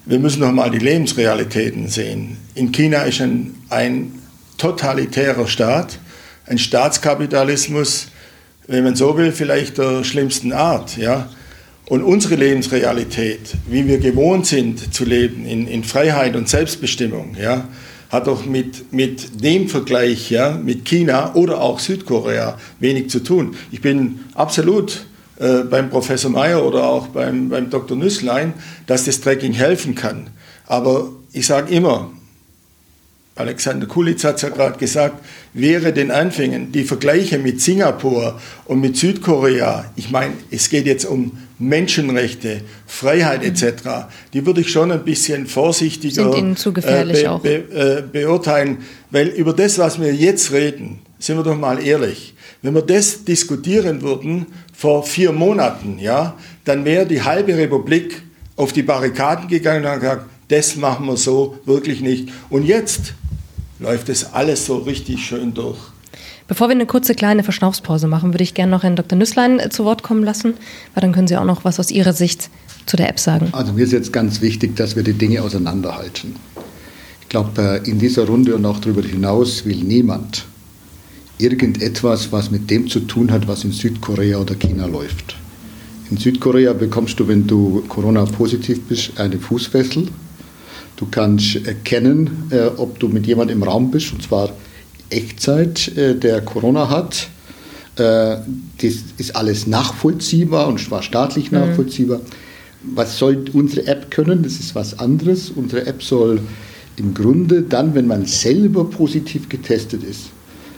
[0.05, 2.37] Wir müssen noch mal die Lebensrealitäten sehen.
[2.55, 4.13] In China ist ein, ein
[4.59, 5.99] totalitärer Staat,
[6.45, 8.09] ein Staatskapitalismus,
[8.67, 10.99] wenn man so will, vielleicht der schlimmsten Art.
[10.99, 11.31] Ja?
[11.87, 17.69] Und unsere Lebensrealität, wie wir gewohnt sind zu leben in, in Freiheit und Selbstbestimmung, ja,
[18.11, 23.57] hat doch mit, mit dem Vergleich ja, mit China oder auch Südkorea wenig zu tun.
[23.71, 25.07] Ich bin absolut
[25.38, 27.97] äh, beim Professor Mayer oder auch beim, beim Dr.
[27.97, 28.55] Nüsslein,
[28.87, 30.29] dass das Tracking helfen kann.
[30.66, 32.11] Aber ich sage immer,
[33.35, 38.81] Alexander Kulitz hat es ja gerade gesagt, wäre den Anfängen die Vergleiche mit Singapur und
[38.81, 44.92] mit Südkorea, ich meine, es geht jetzt um Menschenrechte, Freiheit etc., die würde ich schon
[44.92, 48.79] ein bisschen vorsichtiger äh, be, be, äh, beurteilen,
[49.11, 53.25] weil über das, was wir jetzt reden, sind wir doch mal ehrlich, wenn wir das
[53.25, 58.23] diskutieren würden vor vier Monaten, ja, dann wäre die halbe Republik
[58.57, 62.29] auf die Barrikaden gegangen und hat gesagt, das machen wir so wirklich nicht.
[62.51, 63.14] Und jetzt
[63.79, 65.79] läuft das alles so richtig schön durch.
[66.49, 69.19] Bevor wir eine kurze kleine Verschnaufspause machen, würde ich gerne noch Herrn Dr.
[69.19, 70.55] Nüsslein äh, zu Wort kommen lassen,
[70.95, 72.51] weil dann können Sie auch noch was aus Ihrer Sicht
[72.87, 73.49] zu der App sagen.
[73.53, 76.37] Also mir ist jetzt ganz wichtig, dass wir die Dinge auseinanderhalten.
[77.23, 80.45] Ich glaube, in dieser Runde und auch darüber hinaus will niemand
[81.39, 85.37] irgendetwas, was mit dem zu tun hat, was in Südkorea oder China läuft.
[86.11, 90.07] In Südkorea bekommst du, wenn du Corona-positiv bist, eine Fußfessel.
[90.95, 94.51] Du kannst erkennen, äh, ob du mit jemandem im Raum bist, und zwar
[95.11, 97.29] Echtzeit, äh, der Corona hat.
[97.97, 98.38] Äh,
[98.79, 101.59] das ist alles nachvollziehbar und zwar staatlich mhm.
[101.59, 102.21] nachvollziehbar.
[102.83, 104.42] Was soll unsere App können?
[104.42, 105.51] Das ist was anderes.
[105.51, 106.40] Unsere App soll
[106.97, 110.31] im Grunde dann, wenn man selber positiv getestet ist,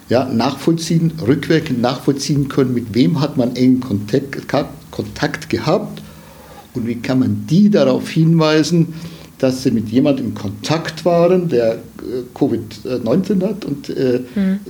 [0.09, 4.47] ja, nachvollziehen, rückwirkend nachvollziehen können, mit wem hat man engen Kontakt,
[4.91, 6.03] Kontakt gehabt
[6.75, 8.95] und wie kann man die darauf hinweisen,
[9.39, 11.79] dass sie mit jemandem in Kontakt waren, der äh,
[12.35, 14.61] Covid-19 hat und mhm.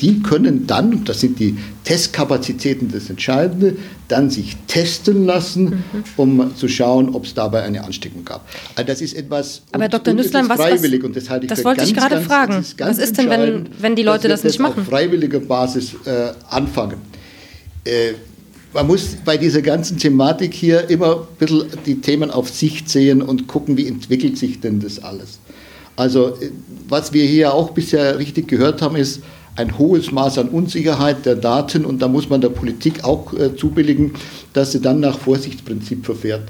[0.00, 3.76] die können dann, und das sind die Testkapazitäten das Entscheidende,
[4.08, 6.04] dann sich testen lassen, mhm.
[6.16, 8.46] um zu schauen, ob es dabei eine Ansteckung gab.
[8.74, 10.14] Also das ist etwas Aber Dr.
[10.14, 12.60] Nüsslein, was, freiwillig und das halte ich das wollte ganz, ich gerade ganz, fragen.
[12.60, 14.80] Ist was ist denn, wenn, wenn die Leute das nicht machen?
[14.80, 16.98] Auf freiwilliger Basis äh, anfangen.
[17.84, 18.12] Äh,
[18.72, 23.22] man muss bei dieser ganzen Thematik hier immer ein bisschen die Themen auf Sicht sehen
[23.22, 25.38] und gucken, wie entwickelt sich denn das alles.
[25.96, 26.38] Also
[26.88, 29.20] was wir hier auch bisher richtig gehört haben, ist
[29.56, 33.54] ein hohes Maß an Unsicherheit der Daten und da muss man der Politik auch äh,
[33.54, 34.12] zubilligen,
[34.54, 36.44] dass sie dann nach Vorsichtsprinzip verfährt.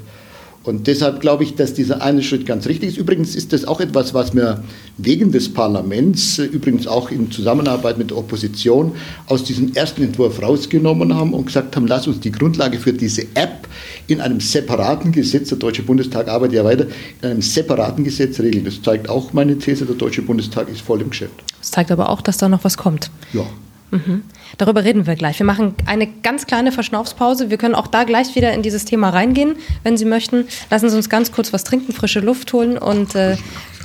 [0.63, 2.97] Und deshalb glaube ich, dass dieser eine Schritt ganz richtig ist.
[2.97, 4.63] Übrigens ist das auch etwas, was wir
[4.97, 8.93] wegen des Parlaments, übrigens auch in Zusammenarbeit mit der Opposition,
[9.27, 13.23] aus diesem ersten Entwurf rausgenommen haben und gesagt haben, lass uns die Grundlage für diese
[13.33, 13.67] App
[14.07, 16.87] in einem separaten Gesetz, der Deutsche Bundestag arbeitet ja weiter,
[17.21, 18.63] in einem separaten Gesetz regeln.
[18.63, 21.33] Das zeigt auch meine These, der Deutsche Bundestag ist voll im Geschäft.
[21.59, 23.11] Das zeigt aber auch, dass da noch was kommt.
[23.33, 23.45] Ja.
[23.93, 24.23] Mhm.
[24.57, 25.37] Darüber reden wir gleich.
[25.39, 27.51] Wir machen eine ganz kleine Verschnaufspause.
[27.51, 30.47] Wir können auch da gleich wieder in dieses Thema reingehen, wenn Sie möchten.
[30.71, 33.37] Lassen Sie uns ganz kurz was trinken, frische Luft holen und äh,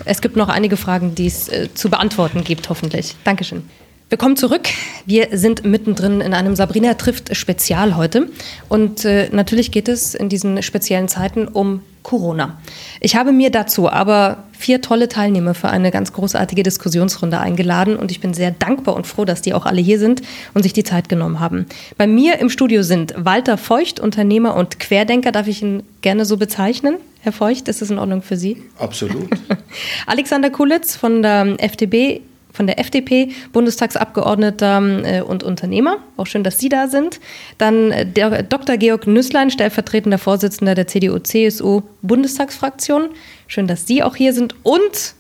[0.07, 3.17] es gibt noch einige Fragen, die es äh, zu beantworten gibt, hoffentlich.
[3.25, 3.65] Dankeschön.
[4.09, 4.69] Wir kommen zurück.
[5.05, 8.31] Wir sind mittendrin in einem Sabrina trifft Spezial heute.
[8.71, 12.57] Und äh, natürlich geht es in diesen speziellen Zeiten um Corona.
[13.01, 18.11] Ich habe mir dazu aber vier tolle Teilnehmer für eine ganz großartige Diskussionsrunde eingeladen und
[18.11, 20.23] ich bin sehr dankbar und froh, dass die auch alle hier sind
[20.55, 21.67] und sich die Zeit genommen haben.
[21.99, 26.39] Bei mir im Studio sind Walter Feucht, Unternehmer und Querdenker, darf ich ihn gerne so
[26.39, 26.97] bezeichnen?
[27.21, 28.63] Herr Feucht, ist das in Ordnung für Sie?
[28.79, 29.29] Absolut.
[30.07, 32.23] Alexander Kulitz von der FDP,
[32.59, 35.99] von der FDP, Bundestagsabgeordneter äh, und Unternehmer.
[36.17, 37.21] Auch schön, dass Sie da sind.
[37.57, 38.77] Dann äh, Dr.
[38.77, 43.11] Georg Nüsslein, stellvertretender Vorsitzender der CDU-CSU-Bundestagsfraktion.
[43.47, 44.57] Schön, dass Sie auch hier sind.
[44.65, 45.15] Und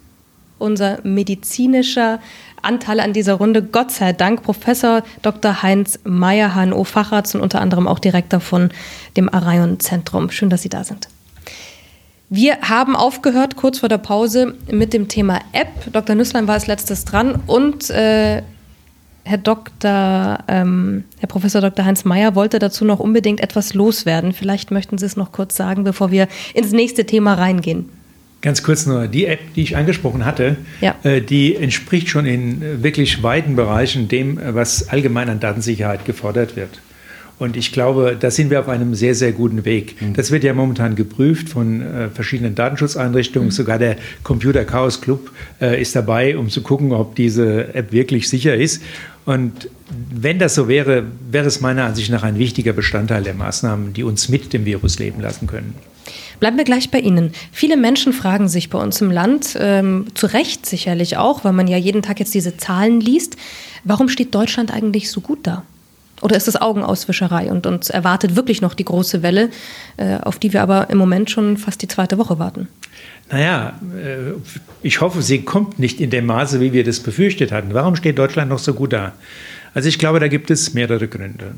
[0.58, 2.18] unser medizinischer
[2.60, 5.62] Anteil an dieser Runde, Gott sei Dank, Professor Dr.
[5.62, 8.70] Heinz Meyer, HNO-Facharzt und unter anderem auch Direktor von
[9.16, 10.32] dem Arion-Zentrum.
[10.32, 11.08] Schön, dass Sie da sind.
[12.30, 15.68] Wir haben aufgehört kurz vor der Pause mit dem Thema App.
[15.92, 16.14] Dr.
[16.14, 18.42] Nüsslein war als letztes dran und äh,
[19.24, 21.84] Herr Dr., ähm, Herr Professor Dr.
[21.84, 24.32] Heinz Mayer wollte dazu noch unbedingt etwas loswerden.
[24.32, 27.88] Vielleicht möchten Sie es noch kurz sagen, bevor wir ins nächste Thema reingehen.
[28.40, 30.94] Ganz kurz nur, die App, die ich angesprochen hatte, ja.
[31.02, 36.56] äh, die entspricht schon in wirklich weiten Bereichen dem, äh, was allgemein an Datensicherheit gefordert
[36.56, 36.80] wird.
[37.38, 40.00] Und ich glaube, da sind wir auf einem sehr, sehr guten Weg.
[40.00, 40.14] Mhm.
[40.14, 43.48] Das wird ja momentan geprüft von äh, verschiedenen Datenschutzeinrichtungen.
[43.48, 43.52] Mhm.
[43.52, 48.28] Sogar der Computer Chaos Club äh, ist dabei, um zu gucken, ob diese App wirklich
[48.28, 48.82] sicher ist.
[49.24, 49.68] Und
[50.10, 54.02] wenn das so wäre, wäre es meiner Ansicht nach ein wichtiger Bestandteil der Maßnahmen, die
[54.02, 55.74] uns mit dem Virus leben lassen können.
[56.40, 57.32] Bleiben wir gleich bei Ihnen.
[57.52, 61.66] Viele Menschen fragen sich bei uns im Land, ähm, zu Recht sicherlich auch, weil man
[61.66, 63.36] ja jeden Tag jetzt diese Zahlen liest,
[63.84, 65.64] warum steht Deutschland eigentlich so gut da?
[66.20, 69.50] Oder ist das Augenauswischerei und uns erwartet wirklich noch die große Welle,
[69.96, 72.68] äh, auf die wir aber im Moment schon fast die zweite Woche warten?
[73.30, 74.32] Naja, äh,
[74.82, 77.74] ich hoffe, sie kommt nicht in dem Maße, wie wir das befürchtet hatten.
[77.74, 79.12] Warum steht Deutschland noch so gut da?
[79.74, 81.52] Also ich glaube, da gibt es mehrere Gründe.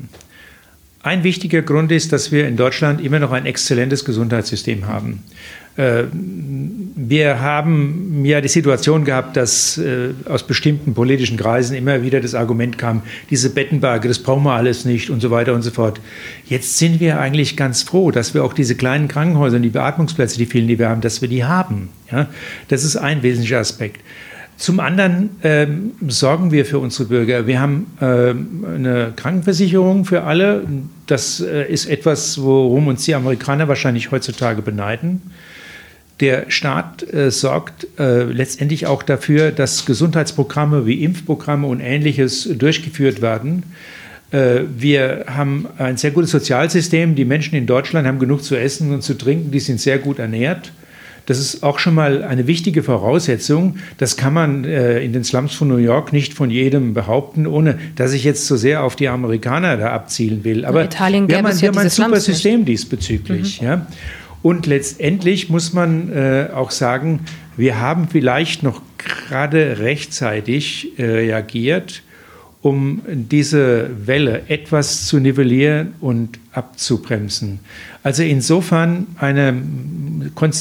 [1.03, 5.23] Ein wichtiger Grund ist, dass wir in Deutschland immer noch ein exzellentes Gesundheitssystem haben.
[5.77, 12.19] Äh, wir haben ja die Situation gehabt, dass äh, aus bestimmten politischen Kreisen immer wieder
[12.19, 15.71] das Argument kam, diese Bettenberge, das brauchen wir alles nicht und so weiter und so
[15.71, 16.01] fort.
[16.45, 20.37] Jetzt sind wir eigentlich ganz froh, dass wir auch diese kleinen Krankenhäuser und die Beatmungsplätze,
[20.37, 21.89] die vielen, die wir haben, dass wir die haben.
[22.11, 22.27] Ja?
[22.67, 24.01] Das ist ein wesentlicher Aspekt.
[24.57, 27.47] Zum anderen ähm, sorgen wir für unsere Bürger.
[27.47, 30.63] Wir haben ähm, eine Krankenversicherung für alle.
[31.07, 35.21] Das äh, ist etwas, worum uns die Amerikaner wahrscheinlich heutzutage beneiden.
[36.21, 43.21] Der Staat äh, sorgt äh, letztendlich auch dafür, dass Gesundheitsprogramme wie Impfprogramme und ähnliches durchgeführt
[43.21, 43.63] werden.
[44.31, 47.15] Äh, wir haben ein sehr gutes Sozialsystem.
[47.15, 49.51] Die Menschen in Deutschland haben genug zu essen und zu trinken.
[49.51, 50.71] Die sind sehr gut ernährt.
[51.25, 53.77] Das ist auch schon mal eine wichtige Voraussetzung.
[53.97, 57.79] Das kann man äh, in den Slums von New York nicht von jedem behaupten, ohne
[57.95, 60.65] dass ich jetzt so sehr auf die Amerikaner da abzielen will.
[60.65, 63.61] Aber Italien wir haben, ein, wir haben ein super System diesbezüglich.
[63.61, 63.67] Mhm.
[63.67, 63.87] Ja.
[64.41, 67.21] Und letztendlich muss man äh, auch sagen,
[67.57, 72.03] wir haben vielleicht noch gerade rechtzeitig äh, reagiert
[72.61, 77.59] um diese Welle etwas zu nivellieren und abzubremsen.
[78.03, 79.59] Also insofern eine,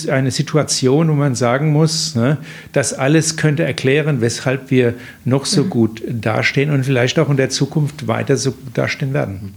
[0.09, 2.39] eine Situation, wo man sagen muss, ne,
[2.73, 4.95] das alles könnte erklären, weshalb wir
[5.27, 5.71] noch so mhm.
[5.71, 9.55] gut dastehen und vielleicht auch in der Zukunft weiter so dastehen werden.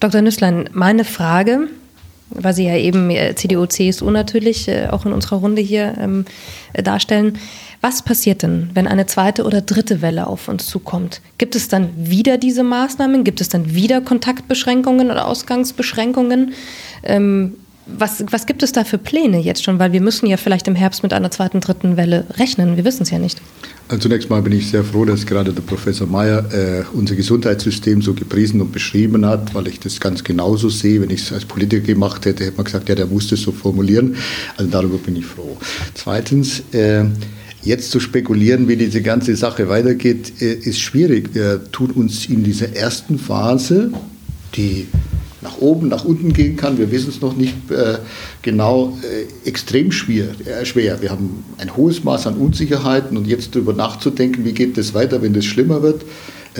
[0.00, 0.20] Dr.
[0.20, 1.68] Nüsslein, meine Frage,
[2.34, 6.24] weil Sie ja eben äh, CDU, CSU natürlich äh, auch in unserer Runde hier ähm,
[6.74, 7.38] darstellen.
[7.80, 11.20] Was passiert denn, wenn eine zweite oder dritte Welle auf uns zukommt?
[11.36, 13.24] Gibt es dann wieder diese Maßnahmen?
[13.24, 16.54] Gibt es dann wieder Kontaktbeschränkungen oder Ausgangsbeschränkungen?
[17.02, 19.78] Ähm, was, was gibt es da für Pläne jetzt schon?
[19.78, 22.76] Weil wir müssen ja vielleicht im Herbst mit einer zweiten, dritten Welle rechnen.
[22.76, 23.40] Wir wissen es ja nicht.
[23.88, 28.00] Also zunächst mal bin ich sehr froh, dass gerade der Professor Mayer äh, unser Gesundheitssystem
[28.00, 31.02] so gepriesen und beschrieben hat, weil ich das ganz genauso sehe.
[31.02, 33.52] Wenn ich es als Politiker gemacht hätte, hätte man gesagt, ja, der muss das so
[33.52, 34.16] formulieren.
[34.56, 35.56] Also darüber bin ich froh.
[35.94, 37.04] Zweitens, äh,
[37.64, 41.34] Jetzt zu spekulieren, wie diese ganze Sache weitergeht, äh, ist schwierig.
[41.34, 43.90] Wir tun uns in dieser ersten Phase,
[44.54, 44.86] die
[45.44, 47.98] nach oben, nach unten gehen kann, wir wissen es noch nicht äh,
[48.42, 50.28] genau, äh, extrem schwer,
[50.64, 51.00] schwer.
[51.02, 55.22] Wir haben ein hohes Maß an Unsicherheiten und jetzt darüber nachzudenken, wie geht es weiter,
[55.22, 56.02] wenn das schlimmer wird.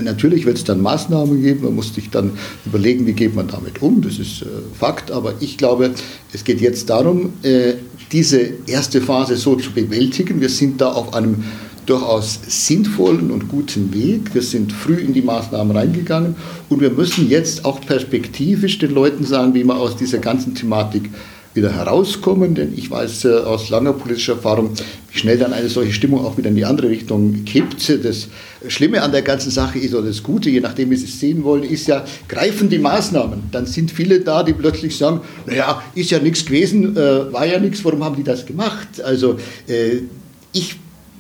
[0.01, 2.33] Natürlich wird es dann Maßnahmen geben, man muss sich dann
[2.66, 4.47] überlegen, wie geht man damit um, das ist äh,
[4.79, 5.92] Fakt, aber ich glaube,
[6.33, 7.75] es geht jetzt darum, äh,
[8.12, 10.40] diese erste Phase so zu bewältigen.
[10.40, 11.44] Wir sind da auf einem
[11.87, 14.35] durchaus sinnvollen und guten Weg.
[14.35, 16.37] Wir sind früh in die Maßnahmen reingegangen
[16.68, 21.11] und wir müssen jetzt auch perspektivisch den Leuten sagen, wie man aus dieser ganzen Thematik
[21.55, 24.70] wieder herauskommen, denn ich weiß äh, aus langer politischer Erfahrung,
[25.11, 28.05] wie schnell dann eine solche Stimmung auch wieder in die andere Richtung kippt.
[28.05, 28.29] Das
[28.66, 31.44] Schlimme an der ganzen Sache ist, oder das Gute, je nachdem, wie Sie es sehen
[31.44, 33.44] wollen, ist ja, greifen die Maßnahmen.
[33.53, 37.61] Dann sind viele da, die plötzlich sagen, naja, ist ja nichts gewesen, äh, war ja
[37.61, 39.01] nichts, warum haben die das gemacht?
[39.03, 39.37] Also
[39.68, 40.01] äh,
[40.53, 40.77] ich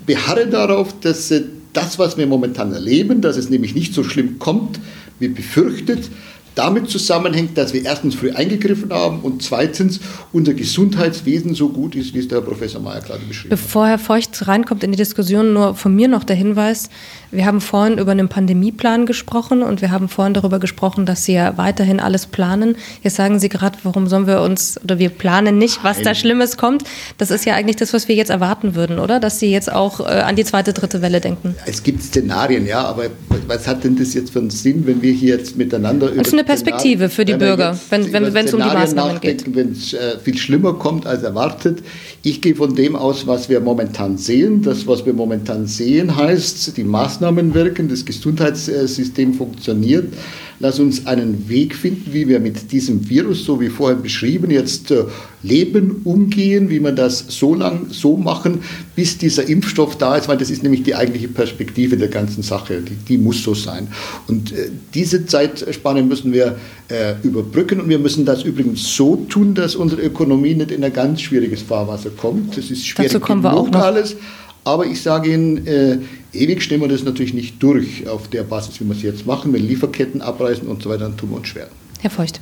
[0.06, 4.38] beharre darauf, dass äh, das, was wir momentan erleben, dass es nämlich nicht so schlimm
[4.38, 4.80] kommt,
[5.18, 6.08] wie befürchtet,
[6.54, 10.00] damit zusammenhängt, dass wir erstens früh eingegriffen haben und zweitens
[10.32, 13.60] unser Gesundheitswesen so gut ist, wie es der Professor Mayer gerade beschrieben hat.
[13.60, 16.88] Bevor Herr Feucht reinkommt in die Diskussion, nur von mir noch der Hinweis,
[17.30, 21.32] wir haben vorhin über einen Pandemieplan gesprochen und wir haben vorhin darüber gesprochen, dass Sie
[21.34, 22.76] ja weiterhin alles planen.
[23.02, 26.04] Jetzt sagen Sie gerade, warum sollen wir uns oder wir planen nicht, was Nein.
[26.04, 26.84] da Schlimmes kommt.
[27.18, 29.18] Das ist ja eigentlich das, was wir jetzt erwarten würden, oder?
[29.18, 31.56] Dass Sie jetzt auch äh, an die zweite, dritte Welle denken.
[31.66, 33.06] Es gibt Szenarien, ja, aber
[33.48, 36.46] was hat denn das jetzt für einen Sinn, wenn wir hier jetzt miteinander über eine
[36.46, 39.54] Perspektive für die Bürger, wenn, wenn, wenn es um die Maßnahmen geht.
[39.54, 41.82] Wenn es äh, viel schlimmer kommt als erwartet.
[42.22, 44.62] Ich gehe von dem aus, was wir momentan sehen.
[44.62, 50.12] Das, was wir momentan sehen, heißt, die Maßnahmen wirken, das Gesundheitssystem funktioniert.
[50.60, 54.90] Lass uns einen Weg finden, wie wir mit diesem Virus, so wie vorhin beschrieben, jetzt
[54.90, 55.04] äh,
[55.42, 58.60] leben, umgehen, wie wir das so lang so machen,
[58.96, 62.80] bis dieser Impfstoff da ist, weil das ist nämlich die eigentliche Perspektive der ganzen Sache.
[62.80, 63.88] Die, die muss so sein.
[64.28, 66.56] Und äh, diese Zeitspanne müssen wir
[66.88, 70.92] äh, überbrücken und wir müssen das übrigens so tun, dass unsere Ökonomie nicht in ein
[70.92, 72.56] ganz schwieriges Fahrwasser kommt.
[72.56, 73.80] Das ist schwierig Dazu kommen wir auch noch.
[73.80, 74.16] alles.
[74.64, 75.98] Aber ich sage Ihnen, äh,
[76.32, 79.52] ewig stehen wir das natürlich nicht durch auf der Basis, wie wir es jetzt machen.
[79.52, 81.68] Wenn Lieferketten abreißen und so weiter, dann tun wir uns schwer.
[82.00, 82.40] Herr Feucht.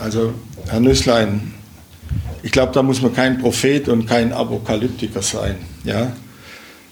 [0.00, 0.34] Also,
[0.68, 1.54] Herr Nüsslein,
[2.42, 5.56] ich glaube, da muss man kein Prophet und kein Apokalyptiker sein.
[5.84, 6.12] Ja?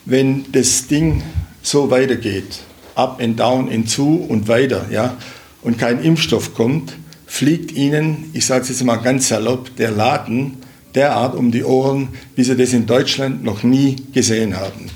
[0.07, 1.23] Wenn das Ding
[1.63, 2.61] so weitergeht,
[2.95, 5.17] up and down, in zu und weiter, ja,
[5.63, 6.95] und kein Impfstoff kommt,
[7.27, 10.59] fliegt Ihnen, ich sage es jetzt mal ganz salopp, der Laden
[10.95, 14.91] derart um die Ohren, wie Sie das in Deutschland noch nie gesehen haben.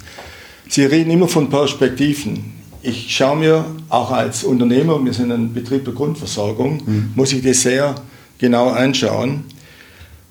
[0.69, 2.53] Sie reden immer von Perspektiven.
[2.83, 7.13] Ich schaue mir auch als Unternehmer, wir sind ein Betrieb der Grundversorgung, mhm.
[7.15, 7.95] muss ich das sehr
[8.39, 9.45] genau anschauen.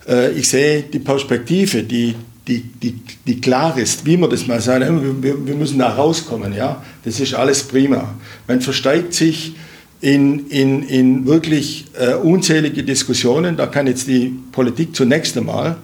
[0.08, 2.16] Äh, ich sehe die Perspektive, die,
[2.48, 4.86] die, die, die klar ist, wie man das mal sagt,
[5.22, 8.16] wir, wir müssen da rauskommen, ja, das ist alles prima.
[8.48, 9.56] Man versteigt sich
[10.02, 13.58] in, in, in wirklich äh, unzählige Diskussionen.
[13.58, 15.78] Da kann jetzt die Politik zunächst einmal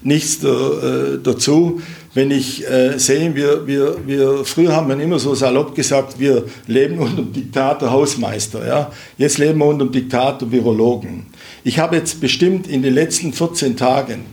[0.00, 1.80] nichts da, äh, dazu.
[2.14, 6.44] Wenn ich äh, sehe, wir, wir, wir, früher haben wir immer so salopp gesagt, wir
[6.66, 8.66] leben unter dem Diktat der Hausmeister.
[8.66, 8.90] Ja?
[9.18, 11.26] Jetzt leben wir unter dem Diktat der Virologen.
[11.64, 14.26] Ich habe jetzt bestimmt in den letzten 14 Tagen,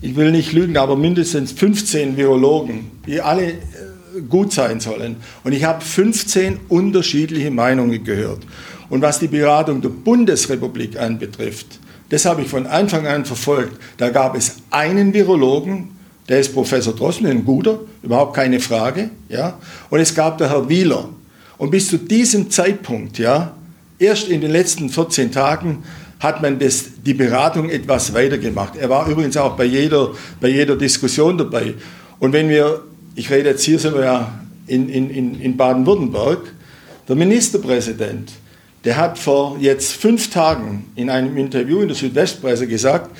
[0.00, 3.56] ich will nicht lügen, aber mindestens 15 Virologen, die alle äh,
[4.28, 5.16] gut sein sollen.
[5.44, 8.40] Und ich habe 15 unterschiedliche Meinungen gehört.
[8.88, 11.78] Und was die Beratung der Bundesrepublik anbetrifft,
[12.10, 13.80] das habe ich von Anfang an verfolgt.
[13.96, 15.88] Da gab es einen Virologen,
[16.28, 19.10] der ist Professor Drossel, ein guter, überhaupt keine Frage.
[19.28, 19.58] Ja?
[19.88, 21.08] Und es gab der Herr Wieler.
[21.56, 23.54] Und bis zu diesem Zeitpunkt, ja,
[23.98, 25.84] erst in den letzten 14 Tagen,
[26.20, 28.76] hat man das, die Beratung etwas weitergemacht.
[28.76, 31.74] Er war übrigens auch bei jeder, bei jeder Diskussion dabei.
[32.20, 32.82] Und wenn wir
[33.14, 36.52] ich rede jetzt hier sind wir ja in, in, in Baden-Württemberg,
[37.08, 38.32] der Ministerpräsident,
[38.84, 43.10] der hat vor jetzt fünf Tagen in einem Interview in der Südwestpresse gesagt,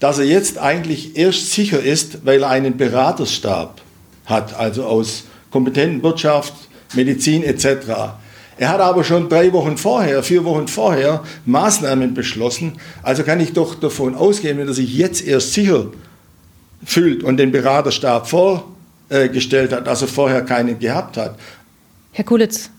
[0.00, 3.80] dass er jetzt eigentlich erst sicher ist, weil er einen Beraterstab
[4.26, 6.52] hat, also aus kompetenten Wirtschaft,
[6.94, 7.66] Medizin etc.
[8.58, 12.74] Er hat aber schon drei Wochen vorher, vier Wochen vorher Maßnahmen beschlossen.
[13.02, 15.86] Also kann ich doch davon ausgehen, wenn er sich jetzt erst sicher
[16.84, 18.75] fühlt und den Beraterstab vor
[19.08, 21.38] äh, gestellt hat, dass er vorher keinen gehabt hat.
[22.12, 22.70] Herr Kulitz,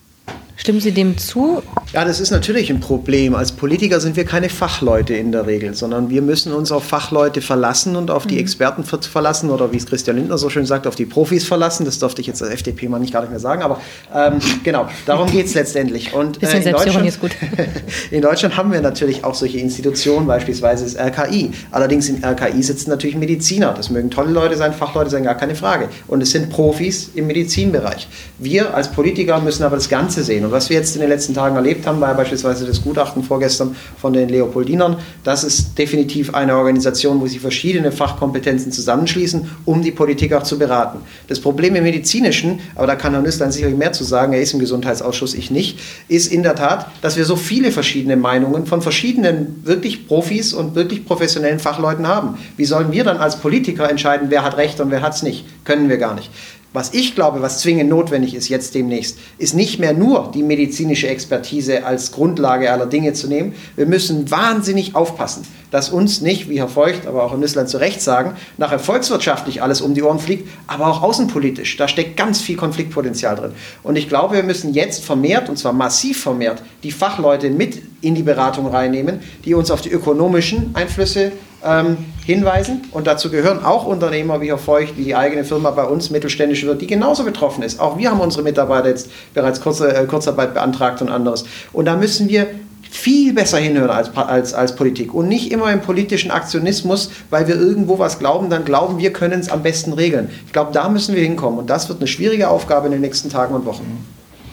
[0.59, 1.61] Stimmen Sie dem zu?
[1.93, 3.35] Ja, das ist natürlich ein Problem.
[3.35, 7.41] Als Politiker sind wir keine Fachleute in der Regel, sondern wir müssen uns auf Fachleute
[7.41, 8.41] verlassen und auf die mhm.
[8.41, 11.85] Experten verlassen oder wie es Christian Lindner so schön sagt, auf die Profis verlassen.
[11.85, 13.79] Das durfte ich jetzt als FDP mal nicht gar nicht mehr sagen, aber
[14.13, 16.13] ähm, genau, darum geht es letztendlich.
[16.13, 17.31] Und äh, in, Deutschland, ist gut.
[18.11, 21.51] in Deutschland haben wir natürlich auch solche Institutionen, beispielsweise das RKI.
[21.69, 23.73] Allerdings im RKI sitzen natürlich Mediziner.
[23.73, 25.87] Das mögen tolle Leute sein, Fachleute sein, gar keine Frage.
[26.07, 28.07] Und es sind Profis im Medizinbereich.
[28.39, 30.46] Wir als Politiker müssen aber das Ganze sehen.
[30.47, 33.75] Und was wir jetzt in den letzten Tagen erlebt haben, war beispielsweise das Gutachten vorgestern
[33.99, 34.95] von den Leopoldinern.
[35.25, 40.57] Das ist definitiv eine Organisation, wo sich verschiedene Fachkompetenzen zusammenschließen, um die Politik auch zu
[40.57, 40.99] beraten.
[41.27, 44.53] Das Problem im Medizinischen, aber da kann Herr Nüsslein sicherlich mehr zu sagen, er ist
[44.53, 48.81] im Gesundheitsausschuss, ich nicht, ist in der Tat, dass wir so viele verschiedene Meinungen von
[48.81, 52.37] verschiedenen wirklich Profis und wirklich professionellen Fachleuten haben.
[52.55, 55.43] Wie sollen wir dann als Politiker entscheiden, wer hat Recht und wer hat es nicht?
[55.65, 56.31] Können wir gar nicht.
[56.73, 61.07] Was ich glaube, was zwingend notwendig ist jetzt demnächst, ist nicht mehr nur die medizinische
[61.07, 63.55] Expertise als Grundlage aller Dinge zu nehmen.
[63.77, 67.77] Wir müssen wahnsinnig aufpassen, dass uns nicht, wie Herr Feucht, aber auch Herr Nüsslein zu
[67.77, 71.77] Recht sagen, nachher volkswirtschaftlich alles um die Ohren fliegt, aber auch außenpolitisch.
[71.77, 73.51] Da steckt ganz viel Konfliktpotenzial drin.
[73.81, 78.13] Und ich glaube, wir müssen jetzt vermehrt, und zwar massiv vermehrt, die Fachleute mit in
[78.13, 81.31] die Beratung reinnehmen, die uns auf die ökonomischen Einflüsse
[81.63, 82.83] ähm, hinweisen.
[82.91, 86.67] Und dazu gehören auch Unternehmer wie Herr Feucht, wie die eigene Firma bei uns, mittelständische
[86.67, 87.79] wird, die genauso betroffen ist.
[87.79, 91.45] Auch wir haben unsere Mitarbeiter jetzt bereits Kurze, äh, Kurzarbeit beantragt und anderes.
[91.73, 92.47] Und da müssen wir
[92.89, 97.55] viel besser hinhören als, als, als Politik und nicht immer im politischen Aktionismus, weil wir
[97.55, 100.29] irgendwo was glauben, dann glauben wir können es am besten regeln.
[100.45, 103.29] Ich glaube, da müssen wir hinkommen und das wird eine schwierige Aufgabe in den nächsten
[103.29, 104.05] Tagen und Wochen.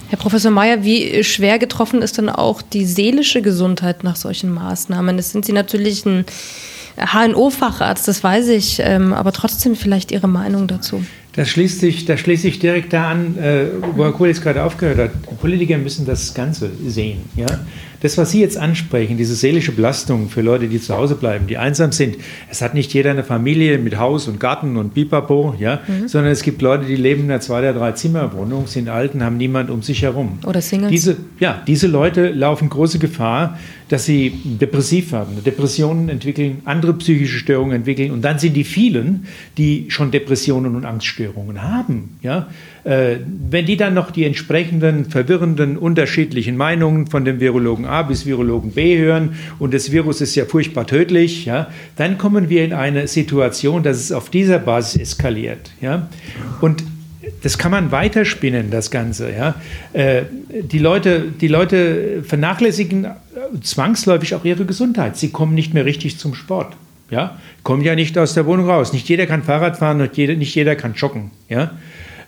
[0.09, 5.17] Herr Professor Mayer, wie schwer getroffen ist denn auch die seelische Gesundheit nach solchen Maßnahmen?
[5.17, 6.25] Das sind Sie natürlich ein
[6.97, 11.05] HNO-Facharzt, das weiß ich, ähm, aber trotzdem vielleicht Ihre Meinung dazu.
[11.35, 13.67] Das schließt sich, das schließt sich direkt da an, äh,
[13.97, 15.41] wo Herr jetzt gerade aufgehört hat.
[15.41, 17.25] Politiker müssen das Ganze sehen.
[17.35, 17.47] Ja?
[18.05, 21.57] Das, was Sie jetzt ansprechen, diese seelische Belastung für Leute, die zu Hause bleiben, die
[21.57, 22.17] einsam sind,
[22.51, 25.81] es hat nicht jeder eine Familie mit Haus und Garten und Bipapo, ja?
[25.87, 26.07] Mhm.
[26.07, 29.39] sondern es gibt Leute, die leben in einer Zwei- oder Drei-Zimmer-Wohnung, sind alt und haben
[29.39, 30.39] niemand um sich herum.
[30.45, 30.91] Oder Singles.
[30.91, 37.39] Diese, ja, diese Leute laufen große Gefahr, dass sie depressiv werden, Depressionen entwickeln, andere psychische
[37.39, 42.19] Störungen entwickeln und dann sind die vielen, die schon Depressionen und Angststörungen haben.
[42.21, 42.49] Ja?
[42.85, 43.17] Äh,
[43.51, 48.73] wenn die dann noch die entsprechenden verwirrenden, unterschiedlichen Meinungen von dem Virologen A bis Virologen
[48.73, 53.09] B hören und das Virus ist ja furchtbar tödlich, ja, dann kommen wir in eine
[53.09, 55.71] Situation, dass es auf dieser Basis eskaliert.
[55.81, 56.09] Ja?
[56.61, 56.85] Und
[57.43, 59.33] das kann man weiterspinnen, das Ganze.
[59.33, 59.55] Ja?
[59.95, 60.25] Äh,
[60.63, 63.07] die, Leute, die Leute vernachlässigen
[63.63, 65.17] zwangsläufig auch ihre Gesundheit.
[65.17, 66.77] Sie kommen nicht mehr richtig zum Sport.
[67.11, 67.39] Ja?
[67.63, 68.93] Kommen ja nicht aus der Wohnung raus.
[68.93, 71.31] Nicht jeder kann Fahrrad fahren und nicht jeder kann joggen.
[71.49, 71.71] Ja?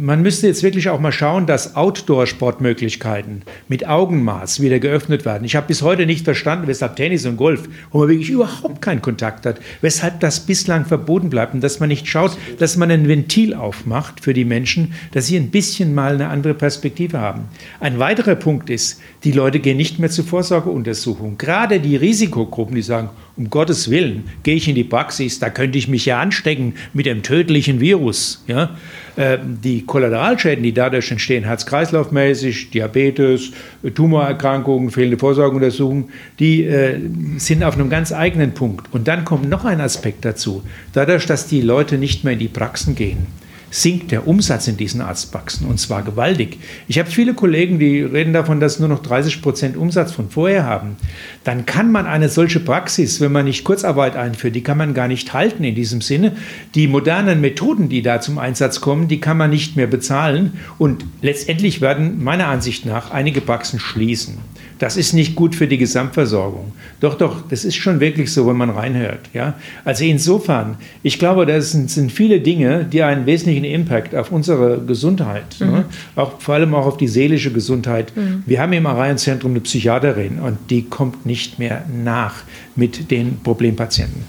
[0.00, 5.44] man müsste jetzt wirklich auch mal schauen, dass Outdoor-Sportmöglichkeiten mit Augenmaß wieder geöffnet werden.
[5.44, 9.02] Ich habe bis heute nicht verstanden, weshalb Tennis und Golf, wo man wirklich überhaupt keinen
[9.02, 13.08] Kontakt hat, weshalb das bislang verboten bleibt und dass man nicht schaut, dass man ein
[13.08, 17.48] Ventil aufmacht für die Menschen, dass sie ein bisschen mal eine andere Perspektive haben.
[17.80, 21.38] Ein weiterer Punkt ist, die Leute gehen nicht mehr zur Vorsorgeuntersuchung.
[21.38, 25.78] Gerade die Risikogruppen, die sagen, um Gottes Willen, gehe ich in die Praxis, da könnte
[25.78, 28.44] ich mich ja anstecken mit dem tödlichen Virus.
[28.46, 28.76] Ja?
[29.18, 33.50] Äh, die Kollateralschäden, die dadurch entstehen, Herz-Kreislauf-mäßig, Diabetes,
[33.94, 37.00] Tumorerkrankungen, fehlende Vorsorgeuntersuchungen, die äh,
[37.38, 38.86] sind auf einem ganz eigenen Punkt.
[38.92, 40.62] Und dann kommt noch ein Aspekt dazu.
[40.92, 43.26] Dadurch, dass die Leute nicht mehr in die Praxen gehen,
[43.70, 46.58] sinkt der Umsatz in diesen Arztpraxen und zwar gewaltig.
[46.86, 50.64] Ich habe viele Kollegen, die reden davon, dass nur noch 30 Prozent Umsatz von vorher
[50.64, 50.96] haben.
[51.44, 55.08] Dann kann man eine solche Praxis, wenn man nicht Kurzarbeit einführt, die kann man gar
[55.08, 56.36] nicht halten in diesem Sinne.
[56.74, 61.04] Die modernen Methoden, die da zum Einsatz kommen, die kann man nicht mehr bezahlen und
[61.22, 64.38] letztendlich werden meiner Ansicht nach einige Praxen schließen.
[64.78, 66.72] Das ist nicht gut für die Gesamtversorgung.
[67.00, 69.20] Doch, doch, das ist schon wirklich so, wenn man reinhört.
[69.34, 69.54] Ja?
[69.84, 74.80] Also insofern, ich glaube, das sind, sind viele Dinge, die einen wesentlichen Impact auf unsere
[74.80, 75.66] Gesundheit, ne?
[75.66, 75.72] mhm.
[75.72, 75.84] ne?
[76.16, 78.16] auch, vor allem auch auf die seelische Gesundheit.
[78.16, 78.44] Mhm.
[78.46, 82.34] Wir haben im Arienzentrum eine Psychiaterin und die kommt nicht mehr nach
[82.76, 84.22] mit den Problempatienten.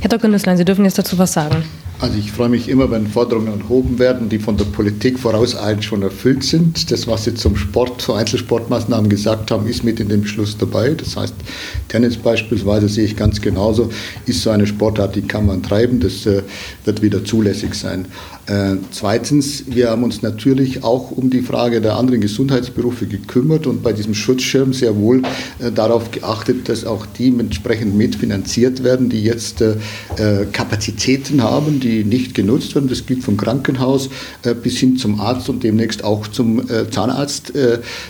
[0.00, 0.30] Herr Dr.
[0.30, 1.62] Nüsslein, Sie dürfen jetzt dazu was sagen.
[2.00, 6.00] Also ich freue mich immer, wenn Forderungen erhoben werden, die von der Politik vorauseilend schon
[6.00, 6.90] erfüllt sind.
[6.90, 10.94] Das, was Sie zum Sport, zu Einzelsportmaßnahmen gesagt haben, ist mit in dem Beschluss dabei.
[10.94, 11.34] Das heißt,
[11.88, 13.90] Tennis beispielsweise sehe ich ganz genauso,
[14.24, 16.00] ist so eine Sportart, die kann man treiben.
[16.00, 16.42] Das äh,
[16.86, 18.06] wird wieder zulässig sein.
[18.50, 23.84] Äh, zweitens, wir haben uns natürlich auch um die Frage der anderen Gesundheitsberufe gekümmert und
[23.84, 25.22] bei diesem Schutzschirm sehr wohl
[25.60, 29.76] äh, darauf geachtet, dass auch die entsprechend mitfinanziert werden, die jetzt äh,
[30.16, 32.88] äh Kapazitäten haben, die nicht genutzt werden.
[32.88, 34.10] Das gilt vom Krankenhaus
[34.42, 37.52] äh, bis hin zum Arzt und demnächst auch zum äh, Zahnarzt,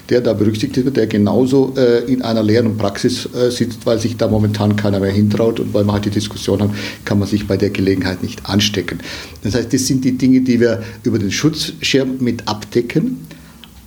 [0.08, 1.74] der da berücksichtigt wird, der genauso
[2.06, 5.94] in einer leeren Praxis sitzt, weil sich da momentan keiner mehr hintraut und weil man
[5.94, 6.70] halt die Diskussion hat,
[7.04, 8.98] kann man sich bei der Gelegenheit nicht anstecken.
[9.42, 13.26] Das heißt, das sind die Dinge, Dinge, die wir über den Schutzschirm mit abdecken.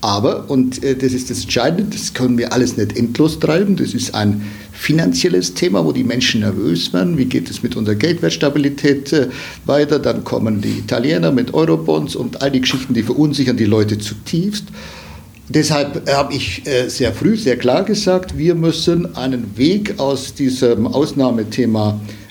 [0.02, 3.78] Aber, und äh, das ist das Entscheidende, das können wir alles nicht endlos treiben.
[3.78, 4.42] Das ist ein
[4.74, 7.18] finanzielles Thema, wo die Menschen nervös werden.
[7.18, 9.30] Wie geht es mit unserer Geldwertstabilität äh,
[9.66, 10.00] weiter?
[10.00, 14.66] Dann kommen die Italiener mit Eurobonds und all die Geschichten, die verunsichern die Leute zutiefst.
[15.48, 20.86] Deshalb habe ich äh, sehr früh, sehr klar gesagt, wir müssen einen Weg aus diesem
[20.86, 22.23] Ausnahmethema äh,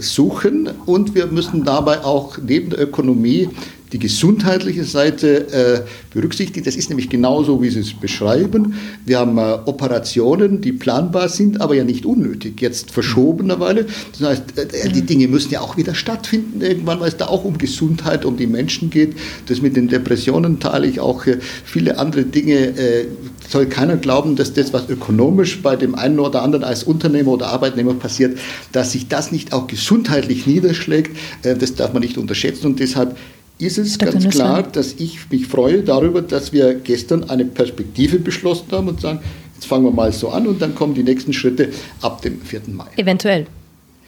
[0.00, 0.68] suchen.
[0.86, 3.48] Und wir müssen dabei auch neben der Ökonomie
[3.92, 5.80] die gesundheitliche Seite äh,
[6.12, 6.66] berücksichtigt.
[6.66, 8.74] Das ist nämlich genauso, wie Sie es beschreiben.
[9.04, 13.86] Wir haben äh, Operationen, die planbar sind, aber ja nicht unnötig, jetzt verschobenerweise.
[14.18, 17.44] Das heißt, äh, die Dinge müssen ja auch wieder stattfinden irgendwann, weil es da auch
[17.44, 19.16] um Gesundheit, um die Menschen geht.
[19.46, 22.78] Das mit den Depressionen teile ich auch äh, viele andere Dinge.
[22.78, 23.06] Äh,
[23.48, 27.48] soll keiner glauben, dass das, was ökonomisch bei dem einen oder anderen als Unternehmer oder
[27.48, 28.38] Arbeitnehmer passiert,
[28.70, 31.16] dass sich das nicht auch gesundheitlich niederschlägt.
[31.42, 33.16] Äh, das darf man nicht unterschätzen und deshalb
[33.60, 38.66] ist es ganz klar, dass ich mich freue darüber, dass wir gestern eine Perspektive beschlossen
[38.72, 39.20] haben und sagen,
[39.54, 41.68] jetzt fangen wir mal so an und dann kommen die nächsten Schritte
[42.00, 42.62] ab dem 4.
[42.68, 42.86] Mai.
[42.96, 43.46] Eventuell.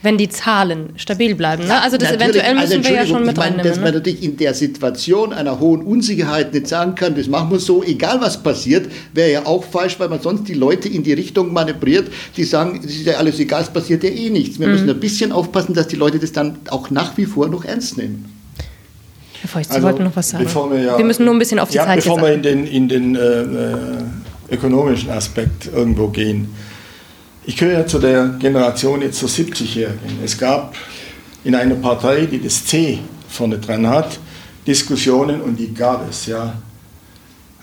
[0.05, 1.65] Wenn die Zahlen stabil bleiben.
[1.65, 1.81] Ne?
[1.81, 3.69] Also das eventuell müssen also wir ja schon mit ich meine, reinnehmen.
[3.69, 3.85] Dass ne?
[3.85, 7.85] man natürlich in der Situation einer hohen Unsicherheit nicht sagen kann, das machen wir so,
[7.85, 11.53] egal was passiert, wäre ja auch falsch, weil man sonst die Leute in die Richtung
[11.53, 14.59] manövriert, die sagen, es ist ja alles egal, es passiert ja eh nichts.
[14.59, 14.73] Wir mhm.
[14.73, 17.97] müssen ein bisschen aufpassen, dass die Leute das dann auch nach wie vor noch ernst
[17.97, 18.42] nehmen.
[19.43, 20.47] Herr Feucht, Sie also, wollten noch was sagen.
[20.71, 22.65] Wir, ja, wir, müssen nur ein bisschen auf die ja, Zeit Bevor wir in den,
[22.65, 23.77] in den äh, äh,
[24.53, 26.55] ökonomischen Aspekt irgendwo gehen.
[27.45, 30.21] Ich gehöre ja zu der Generation jetzt zur 70-Jährigen.
[30.25, 30.77] Es gab
[31.43, 34.21] in einer Partei, die das C vorne dran hat,
[34.65, 36.55] Diskussionen und die gab es, ja.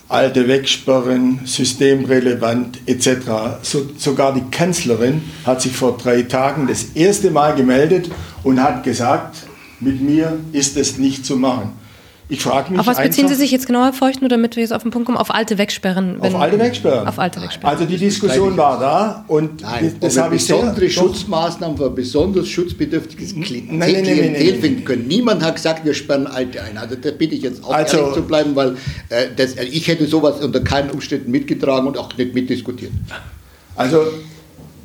[0.06, 3.08] Alte wegsperren, systemrelevant etc.
[3.62, 8.10] So, sogar die Kanzlerin hat sich vor drei Tagen das erste Mal gemeldet
[8.42, 9.46] und hat gesagt,
[9.80, 11.72] mit mir ist es nicht zu machen.
[12.30, 12.78] Ich frage mich.
[12.78, 14.92] Auf was beziehen Sie sich jetzt genau, Herr Feucht, nur damit wir jetzt auf den
[14.92, 15.18] Punkt kommen?
[15.18, 16.20] Auf alte Wegsperren?
[16.20, 17.08] Auf alte Wegsperren.
[17.08, 17.74] Auf alte Wegsperren.
[17.74, 22.46] Also die Diskussion war da und Nein, das habe ich besondere sehr, Schutzmaßnahmen für besonders
[22.46, 25.08] schutzbedürftiges Klientel nein, nein, nein, nein, finden können.
[25.08, 26.78] Niemand hat gesagt, wir sperren Alte ein.
[26.78, 28.76] Also da bitte ich jetzt auch also, ehrlich zu bleiben, weil
[29.08, 32.92] äh, das, ich hätte sowas unter keinen Umständen mitgetragen und auch nicht mitdiskutiert.
[33.74, 34.04] Also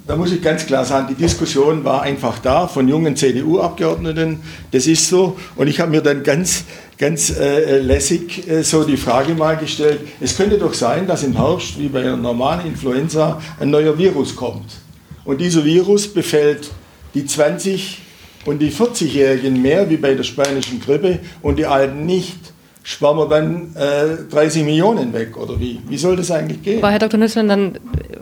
[0.08, 4.40] da muss ich ganz klar sagen, die Diskussion war einfach da von jungen CDU-Abgeordneten.
[4.72, 5.38] Das ist so.
[5.56, 6.64] Und ich habe mir dann ganz,
[6.98, 11.36] ganz äh, lässig äh, so die Frage mal gestellt, es könnte doch sein, dass im
[11.36, 14.76] Herbst, wie bei einer normalen Influenza, ein neuer Virus kommt.
[15.24, 16.70] Und dieser Virus befällt
[17.16, 17.98] die 20-
[18.46, 22.38] und die 40-Jährigen mehr wie bei der spanischen Grippe und die Alten nicht
[22.86, 25.80] sparen wir dann äh, 30 Millionen weg oder wie?
[25.90, 26.78] Wie soll das eigentlich gehen?
[26.78, 27.20] Aber Herr Dr.
[27.20, 27.80] Nüsslein, dann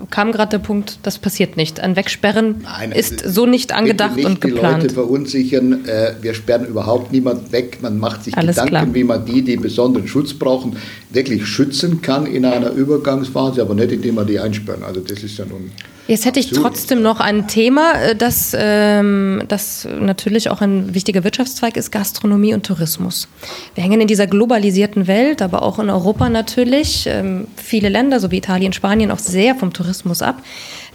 [0.10, 1.82] kam gerade der Punkt, das passiert nicht.
[1.82, 4.78] Ein Wegsperren Nein, ist so nicht angedacht nicht und geplant.
[4.78, 7.80] Die Leute verunsichern, äh, wir sperren überhaupt niemand weg.
[7.82, 8.94] Man macht sich Alles Gedanken, klar.
[8.94, 10.78] wie man die, die besonderen Schutz brauchen,
[11.14, 14.84] wirklich schützen kann in einer Übergangsphase, aber nicht indem man die einsperren.
[14.84, 15.72] Also das ist ja nun
[16.06, 21.24] Jetzt hätte ich trotzdem noch ein Thema, äh, das, ähm, das natürlich auch ein wichtiger
[21.24, 23.30] Wirtschaftszweig ist, Gastronomie und Tourismus.
[23.74, 28.32] Wir hängen in dieser globalisierten Welt, aber auch in Europa natürlich, ähm, viele Länder, so
[28.32, 30.44] wie Italien, Spanien, auch sehr vom Tourismus ab.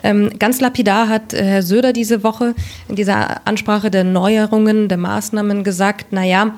[0.03, 2.55] Ähm, ganz lapidar hat äh, Herr Söder diese Woche
[2.89, 6.55] in dieser Ansprache der Neuerungen, der Maßnahmen gesagt, na ja,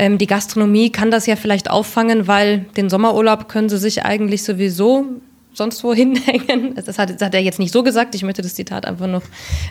[0.00, 4.42] ähm, die Gastronomie kann das ja vielleicht auffangen, weil den Sommerurlaub können sie sich eigentlich
[4.42, 5.04] sowieso
[5.52, 6.74] sonst wo hinhängen.
[6.74, 8.14] Das hat, das hat, er jetzt nicht so gesagt.
[8.14, 9.20] Ich möchte das Zitat einfach noch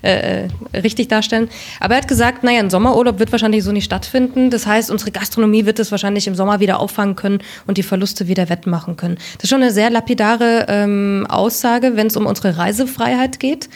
[0.03, 1.49] äh, äh, richtig darstellen.
[1.79, 4.51] Aber er hat gesagt, naja, ein Sommerurlaub wird wahrscheinlich so nicht stattfinden.
[4.51, 8.27] Das heißt, unsere Gastronomie wird es wahrscheinlich im Sommer wieder auffangen können und die Verluste
[8.27, 9.15] wieder wettmachen können.
[9.37, 13.67] Das ist schon eine sehr lapidare ähm, Aussage, wenn es um unsere Reisefreiheit geht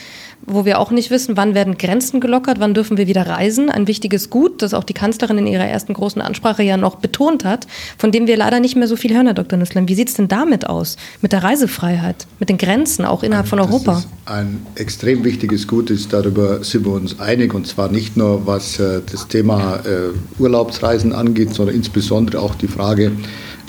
[0.46, 3.70] wo wir auch nicht wissen, wann werden Grenzen gelockert, wann dürfen wir wieder reisen.
[3.70, 7.46] Ein wichtiges Gut, das auch die Kanzlerin in ihrer ersten großen Ansprache ja noch betont
[7.46, 7.68] hat,
[7.98, 9.58] von dem wir leider nicht mehr so viel hören, Herr Dr.
[9.58, 9.88] Nüsslein.
[9.88, 10.98] Wie sieht es denn damit aus?
[11.22, 13.94] Mit der Reisefreiheit, mit den Grenzen, auch innerhalb von Europa?
[13.94, 18.18] Das ist ein extrem wichtiges Gut ist, darüber sind wir uns einig, und zwar nicht
[18.18, 23.12] nur was äh, das Thema äh, Urlaubsreisen angeht, sondern insbesondere auch die Frage,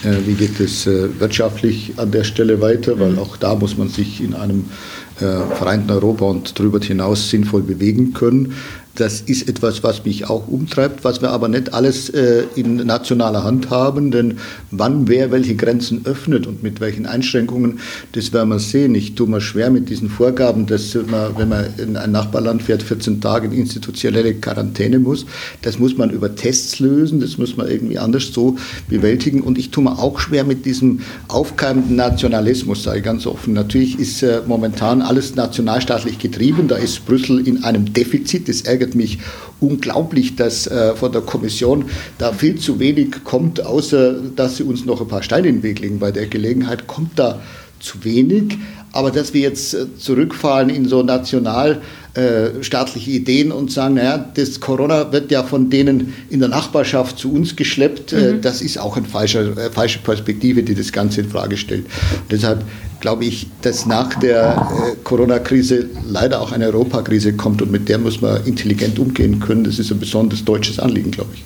[0.04, 3.18] äh, wie geht es wirtschaftlich an der Stelle weiter, weil mhm.
[3.18, 4.66] auch da muss man sich in einem
[5.16, 8.54] vereinten Europa und darüber hinaus sinnvoll bewegen können.
[8.96, 13.42] Das ist etwas, was mich auch umtreibt, was wir aber nicht alles äh, in nationaler
[13.42, 14.38] Hand haben, denn
[14.70, 17.80] wann wer welche Grenzen öffnet und mit welchen Einschränkungen,
[18.12, 18.94] das werden wir sehen.
[18.94, 22.84] Ich tue mir schwer mit diesen Vorgaben, dass man, wenn man in ein Nachbarland fährt,
[22.84, 25.26] 14 Tage in institutionelle Quarantäne muss.
[25.62, 28.56] Das muss man über Tests lösen, das muss man irgendwie anders so
[28.88, 29.40] bewältigen.
[29.40, 33.54] Und ich tue mir auch schwer mit diesem aufkeimenden Nationalismus, sage ich ganz offen.
[33.54, 38.83] Natürlich ist äh, momentan alles nationalstaatlich getrieben, da ist Brüssel in einem Defizit, das ärgert
[38.84, 39.18] ärgert mich
[39.60, 41.86] unglaublich, dass äh, von der Kommission
[42.18, 45.62] da viel zu wenig kommt, außer dass sie uns noch ein paar Steine in den
[45.62, 45.98] Weg legen.
[45.98, 47.40] Bei der Gelegenheit kommt da
[47.80, 48.58] zu wenig.
[48.94, 54.60] Aber dass wir jetzt äh, zurückfallen in so nationalstaatliche äh, Ideen und sagen, naja, das
[54.60, 58.40] Corona wird ja von denen in der Nachbarschaft zu uns geschleppt, äh, mhm.
[58.40, 61.86] das ist auch eine falsche, äh, falsche Perspektive, die das Ganze in Frage stellt.
[61.86, 62.64] Und deshalb
[63.00, 67.98] glaube ich, dass nach der äh, Corona-Krise leider auch eine Europakrise kommt und mit der
[67.98, 69.64] muss man intelligent umgehen können.
[69.64, 71.42] Das ist ein besonders deutsches Anliegen, glaube ich.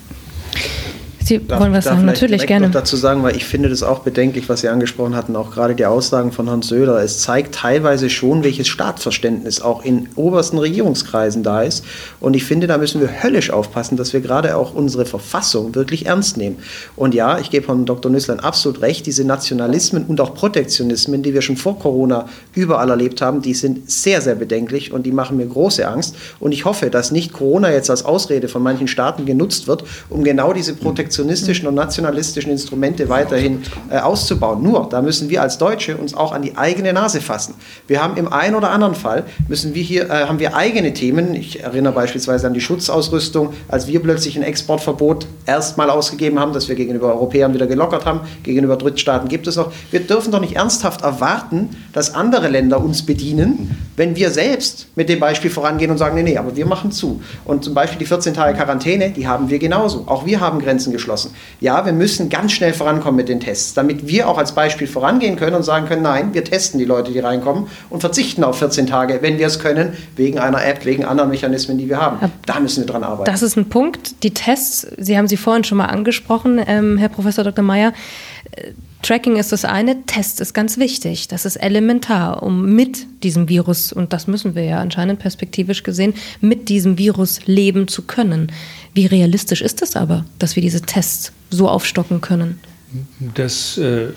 [1.29, 2.65] Sie darf, wollen was sagen, natürlich gerne.
[2.65, 5.75] Noch dazu sagen, weil ich finde das auch bedenklich, was Sie angesprochen hatten, auch gerade
[5.75, 7.03] die Aussagen von Herrn Söder.
[7.03, 11.85] Es zeigt teilweise schon, welches Staatsverständnis auch in obersten Regierungskreisen da ist.
[12.19, 16.07] Und ich finde, da müssen wir höllisch aufpassen, dass wir gerade auch unsere Verfassung wirklich
[16.07, 16.57] ernst nehmen.
[16.95, 18.11] Und ja, ich gebe Herrn Dr.
[18.11, 23.21] Nüsslein absolut recht, diese Nationalismen und auch Protektionismen, die wir schon vor Corona überall erlebt
[23.21, 26.15] haben, die sind sehr, sehr bedenklich und die machen mir große Angst.
[26.39, 30.23] Und ich hoffe, dass nicht Corona jetzt als Ausrede von manchen Staaten genutzt wird, um
[30.23, 34.63] genau diese Protektionismen protektionistischen und nationalistischen Instrumente weiterhin äh, auszubauen.
[34.63, 37.55] Nur, da müssen wir als Deutsche uns auch an die eigene Nase fassen.
[37.87, 41.35] Wir haben im einen oder anderen Fall, müssen wir hier, äh, haben wir eigene Themen.
[41.35, 46.69] Ich erinnere beispielsweise an die Schutzausrüstung, als wir plötzlich ein Exportverbot erstmal ausgegeben haben, das
[46.69, 49.71] wir gegenüber Europäern wieder gelockert haben, gegenüber Drittstaaten gibt es noch.
[49.91, 55.09] Wir dürfen doch nicht ernsthaft erwarten, dass andere Länder uns bedienen, Wenn wir selbst mit
[55.09, 57.21] dem Beispiel vorangehen und sagen, nee, nee, aber wir machen zu.
[57.43, 60.03] Und zum Beispiel die 14 Tage Quarantäne, die haben wir genauso.
[60.07, 61.08] Auch wir haben Grenzen geschlossen.
[61.59, 65.35] Ja, wir müssen ganz schnell vorankommen mit den Tests, damit wir auch als Beispiel vorangehen
[65.35, 68.87] können und sagen können, nein, wir testen die Leute, die reinkommen und verzichten auf 14
[68.87, 72.31] Tage, wenn wir es können, wegen einer App, wegen anderen Mechanismen, die wir haben.
[72.45, 73.31] Da müssen wir dran arbeiten.
[73.31, 74.23] Das ist ein Punkt.
[74.23, 77.63] Die Tests, Sie haben sie vorhin schon mal angesprochen, ähm, Herr Professor Dr.
[77.63, 77.93] Mayer.
[79.01, 81.29] Tracking ist das eine, Test ist ganz wichtig.
[81.29, 86.13] Das ist elementar, um mit diesem Virus, und das müssen wir ja anscheinend perspektivisch gesehen,
[86.41, 88.51] mit diesem Virus leben zu können.
[88.93, 92.59] Wie realistisch ist es aber, dass wir diese Tests so aufstocken können?
[93.35, 94.07] Das äh,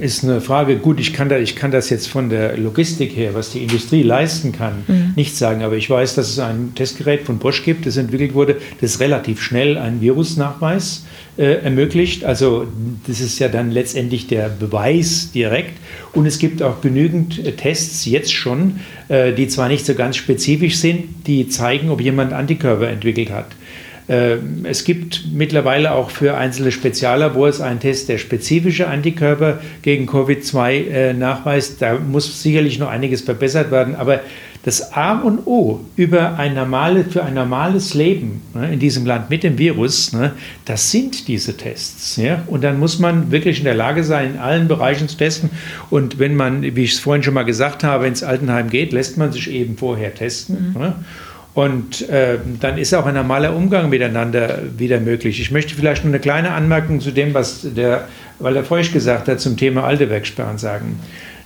[0.00, 0.76] ist eine Frage.
[0.78, 4.02] Gut, ich kann, da, ich kann das jetzt von der Logistik her, was die Industrie
[4.02, 5.05] leisten kann, mhm.
[5.16, 5.62] Nicht sagen.
[5.62, 9.42] Aber ich weiß, dass es ein Testgerät von Bosch gibt, das entwickelt wurde, das relativ
[9.42, 11.06] schnell einen Virusnachweis
[11.38, 12.24] äh, ermöglicht.
[12.24, 12.66] Also
[13.06, 15.78] das ist ja dann letztendlich der Beweis direkt.
[16.12, 20.16] Und es gibt auch genügend äh, Tests jetzt schon, äh, die zwar nicht so ganz
[20.16, 23.46] spezifisch sind, die zeigen, ob jemand Antikörper entwickelt hat.
[24.08, 30.70] Ähm, es gibt mittlerweile auch für einzelne Speziallabors einen Test, der spezifische Antikörper gegen Covid-2
[30.70, 31.82] äh, nachweist.
[31.82, 34.20] Da muss sicherlich noch einiges verbessert werden, aber
[34.66, 39.30] das A und O über ein normale, für ein normales Leben ne, in diesem Land
[39.30, 40.32] mit dem Virus, ne,
[40.64, 42.16] das sind diese Tests.
[42.16, 42.42] Ja?
[42.48, 45.50] Und dann muss man wirklich in der Lage sein, in allen Bereichen zu testen.
[45.88, 49.16] Und wenn man, wie ich es vorhin schon mal gesagt habe, ins Altenheim geht, lässt
[49.16, 50.74] man sich eben vorher testen.
[50.74, 50.80] Mhm.
[50.80, 50.94] Ne?
[51.54, 55.40] Und äh, dann ist auch ein normaler Umgang miteinander wieder möglich.
[55.40, 58.08] Ich möchte vielleicht nur eine kleine Anmerkung zu dem, was der
[58.40, 60.98] Walter Feucht gesagt hat zum Thema alte Wegsperren sagen.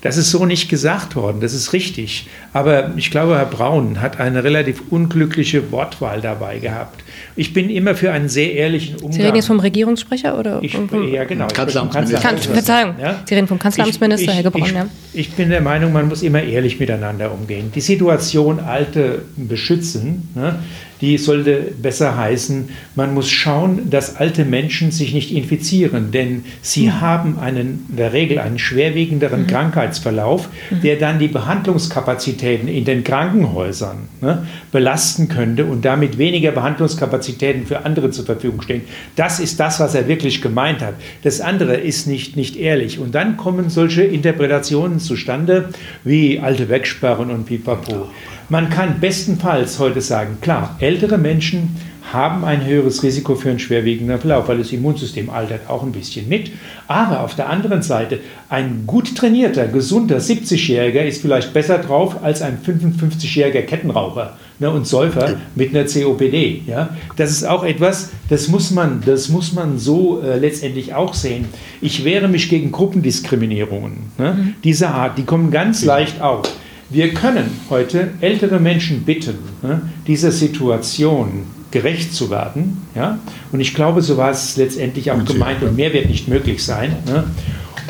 [0.02, 2.26] Das ist so nicht gesagt worden, das ist richtig.
[2.52, 7.02] Aber ich glaube, Herr Braun hat eine relativ unglückliche Wortwahl dabei gehabt.
[7.36, 9.12] Ich bin immer für einen sehr ehrlichen Umgang.
[9.12, 10.62] Sie reden jetzt vom Regierungssprecher oder?
[10.62, 10.72] Ich,
[11.12, 11.48] ja, genau.
[11.48, 12.52] Kanzleramtsminister.
[12.52, 13.22] Verzeihung, ja?
[13.26, 14.74] Sie reden vom Kanzleramtsminister, ich, ich, Herr Gebraun.
[14.74, 14.86] Ja.
[15.12, 17.70] Ich bin der Meinung, man muss immer ehrlich miteinander umgehen.
[17.74, 20.58] Die Situation Alte beschützen, ne,
[21.00, 26.86] die sollte besser heißen, man muss schauen, dass alte Menschen sich nicht infizieren, denn sie
[26.86, 27.00] mhm.
[27.00, 29.46] haben einen, in der Regel einen schwerwiegenderen mhm.
[29.46, 30.80] Krankheitsverlauf, mhm.
[30.82, 37.84] der dann die Behandlungskapazitäten in den Krankenhäusern ne, belasten könnte und damit weniger Behandlungskapazitäten für
[37.84, 38.82] andere zur Verfügung stehen.
[39.16, 40.94] Das ist das, was er wirklich gemeint hat.
[41.22, 42.98] Das andere ist nicht, nicht ehrlich.
[42.98, 45.70] Und dann kommen solche Interpretationen zustande
[46.04, 48.08] wie alte Wegsperren und pipapo.
[48.50, 51.76] Man kann bestenfalls heute sagen, klar, ältere Menschen
[52.12, 56.28] haben ein höheres Risiko für einen schwerwiegenden Verlauf, weil das Immunsystem altert auch ein bisschen
[56.28, 56.50] mit.
[56.88, 62.42] Aber auf der anderen Seite, ein gut trainierter, gesunder 70-Jähriger ist vielleicht besser drauf als
[62.42, 66.62] ein 55-jähriger Kettenraucher ne, und Säufer mit einer COPD.
[66.66, 66.96] Ja?
[67.14, 71.44] Das ist auch etwas, das muss man, das muss man so äh, letztendlich auch sehen.
[71.80, 74.34] Ich wehre mich gegen Gruppendiskriminierungen ne?
[74.34, 74.54] Mhm.
[74.64, 76.50] dieser Art, die kommen ganz leicht auf.
[76.90, 82.86] Wir können heute ältere Menschen bitten, ne, dieser Situation gerecht zu werden.
[82.96, 83.18] Ja?
[83.52, 86.96] Und ich glaube, so war es letztendlich auch gemeint und mehr wird nicht möglich sein,
[87.06, 87.24] ne,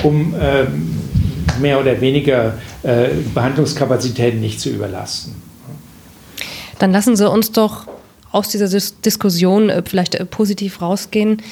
[0.03, 0.99] um ähm,
[1.61, 5.35] mehr oder weniger äh, Behandlungskapazitäten nicht zu überlasten.
[6.79, 7.87] Dann lassen Sie uns doch
[8.33, 11.43] aus dieser Dis Diskussion äh, vielleicht äh, positiv rausgehen.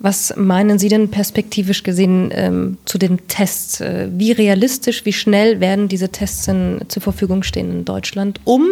[0.00, 3.80] Was meinen Sie denn perspektivisch gesehen ähm, zu den Tests?
[3.80, 8.66] Äh, wie realistisch, wie schnell werden diese Tests denn zur Verfügung stehen in Deutschland, um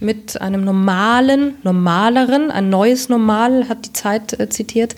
[0.00, 4.94] mit einem normalen, normaleren, ein neues Normal, hat die Zeit äh, zitiert,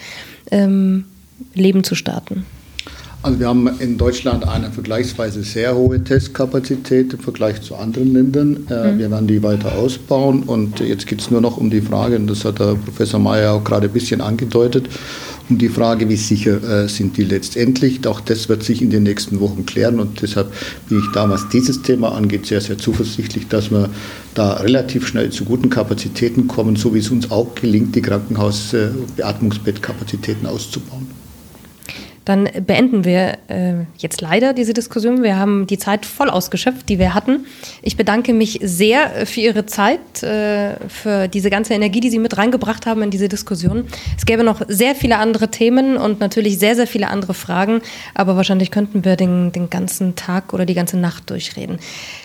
[0.50, 1.04] ähm,
[1.54, 2.44] Leben zu starten?
[3.20, 8.66] Also wir haben in Deutschland eine vergleichsweise sehr hohe Testkapazität im Vergleich zu anderen Ländern.
[8.70, 8.98] Äh, mhm.
[8.98, 12.28] Wir werden die weiter ausbauen und jetzt geht es nur noch um die Frage, und
[12.28, 14.88] das hat der Professor Mayer auch gerade ein bisschen angedeutet,
[15.50, 18.06] um die Frage, wie sicher äh, sind die letztendlich.
[18.06, 20.52] Auch das wird sich in den nächsten Wochen klären und deshalb
[20.88, 23.90] bin ich da, was dieses Thema angeht, sehr, sehr zuversichtlich, dass wir
[24.34, 30.46] da relativ schnell zu guten Kapazitäten kommen, so wie es uns auch gelingt, die Krankenhaus-Beatmungsbettkapazitäten
[30.46, 31.17] auszubauen.
[32.28, 35.22] Dann beenden wir äh, jetzt leider diese Diskussion.
[35.22, 37.46] Wir haben die Zeit voll ausgeschöpft, die wir hatten.
[37.80, 42.36] Ich bedanke mich sehr für Ihre Zeit, äh, für diese ganze Energie, die Sie mit
[42.36, 43.86] reingebracht haben in diese Diskussion.
[44.14, 47.80] Es gäbe noch sehr viele andere Themen und natürlich sehr, sehr viele andere Fragen,
[48.12, 51.78] aber wahrscheinlich könnten wir den, den ganzen Tag oder die ganze Nacht durchreden.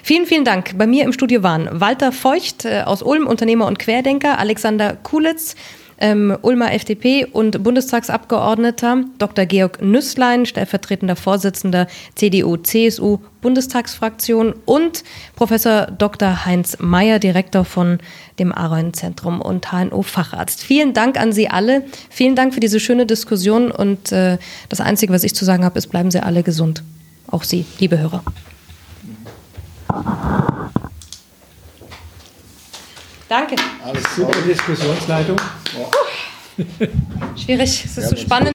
[0.04, 0.78] Vielen, vielen Dank.
[0.78, 5.56] Bei mir im Studio waren Walter Feucht äh, aus Ulm, Unternehmer und Querdenker, Alexander Kulitz,
[6.04, 9.45] ähm, Ulmer FDP und Bundestagsabgeordneter Dr.
[9.45, 15.04] Georg Nüsslein, stellvertretender Vorsitzender CDU-CSU Bundestagsfraktion und
[15.38, 16.45] Professor Dr.
[16.45, 17.99] Heinz Mayer, Direktor von
[18.38, 20.62] dem Aron-Zentrum und HNO-Facharzt.
[20.62, 21.86] Vielen Dank an Sie alle.
[22.10, 24.38] Vielen Dank für diese schöne Diskussion und äh,
[24.68, 26.84] das Einzige, was ich zu sagen habe, ist, bleiben Sie alle gesund.
[27.28, 28.24] Auch Sie, liebe Hörer.
[33.34, 33.55] Danke.
[33.84, 35.38] Alles super Diskussionsleitung.
[37.36, 38.51] Schwierig, es ist so spannend.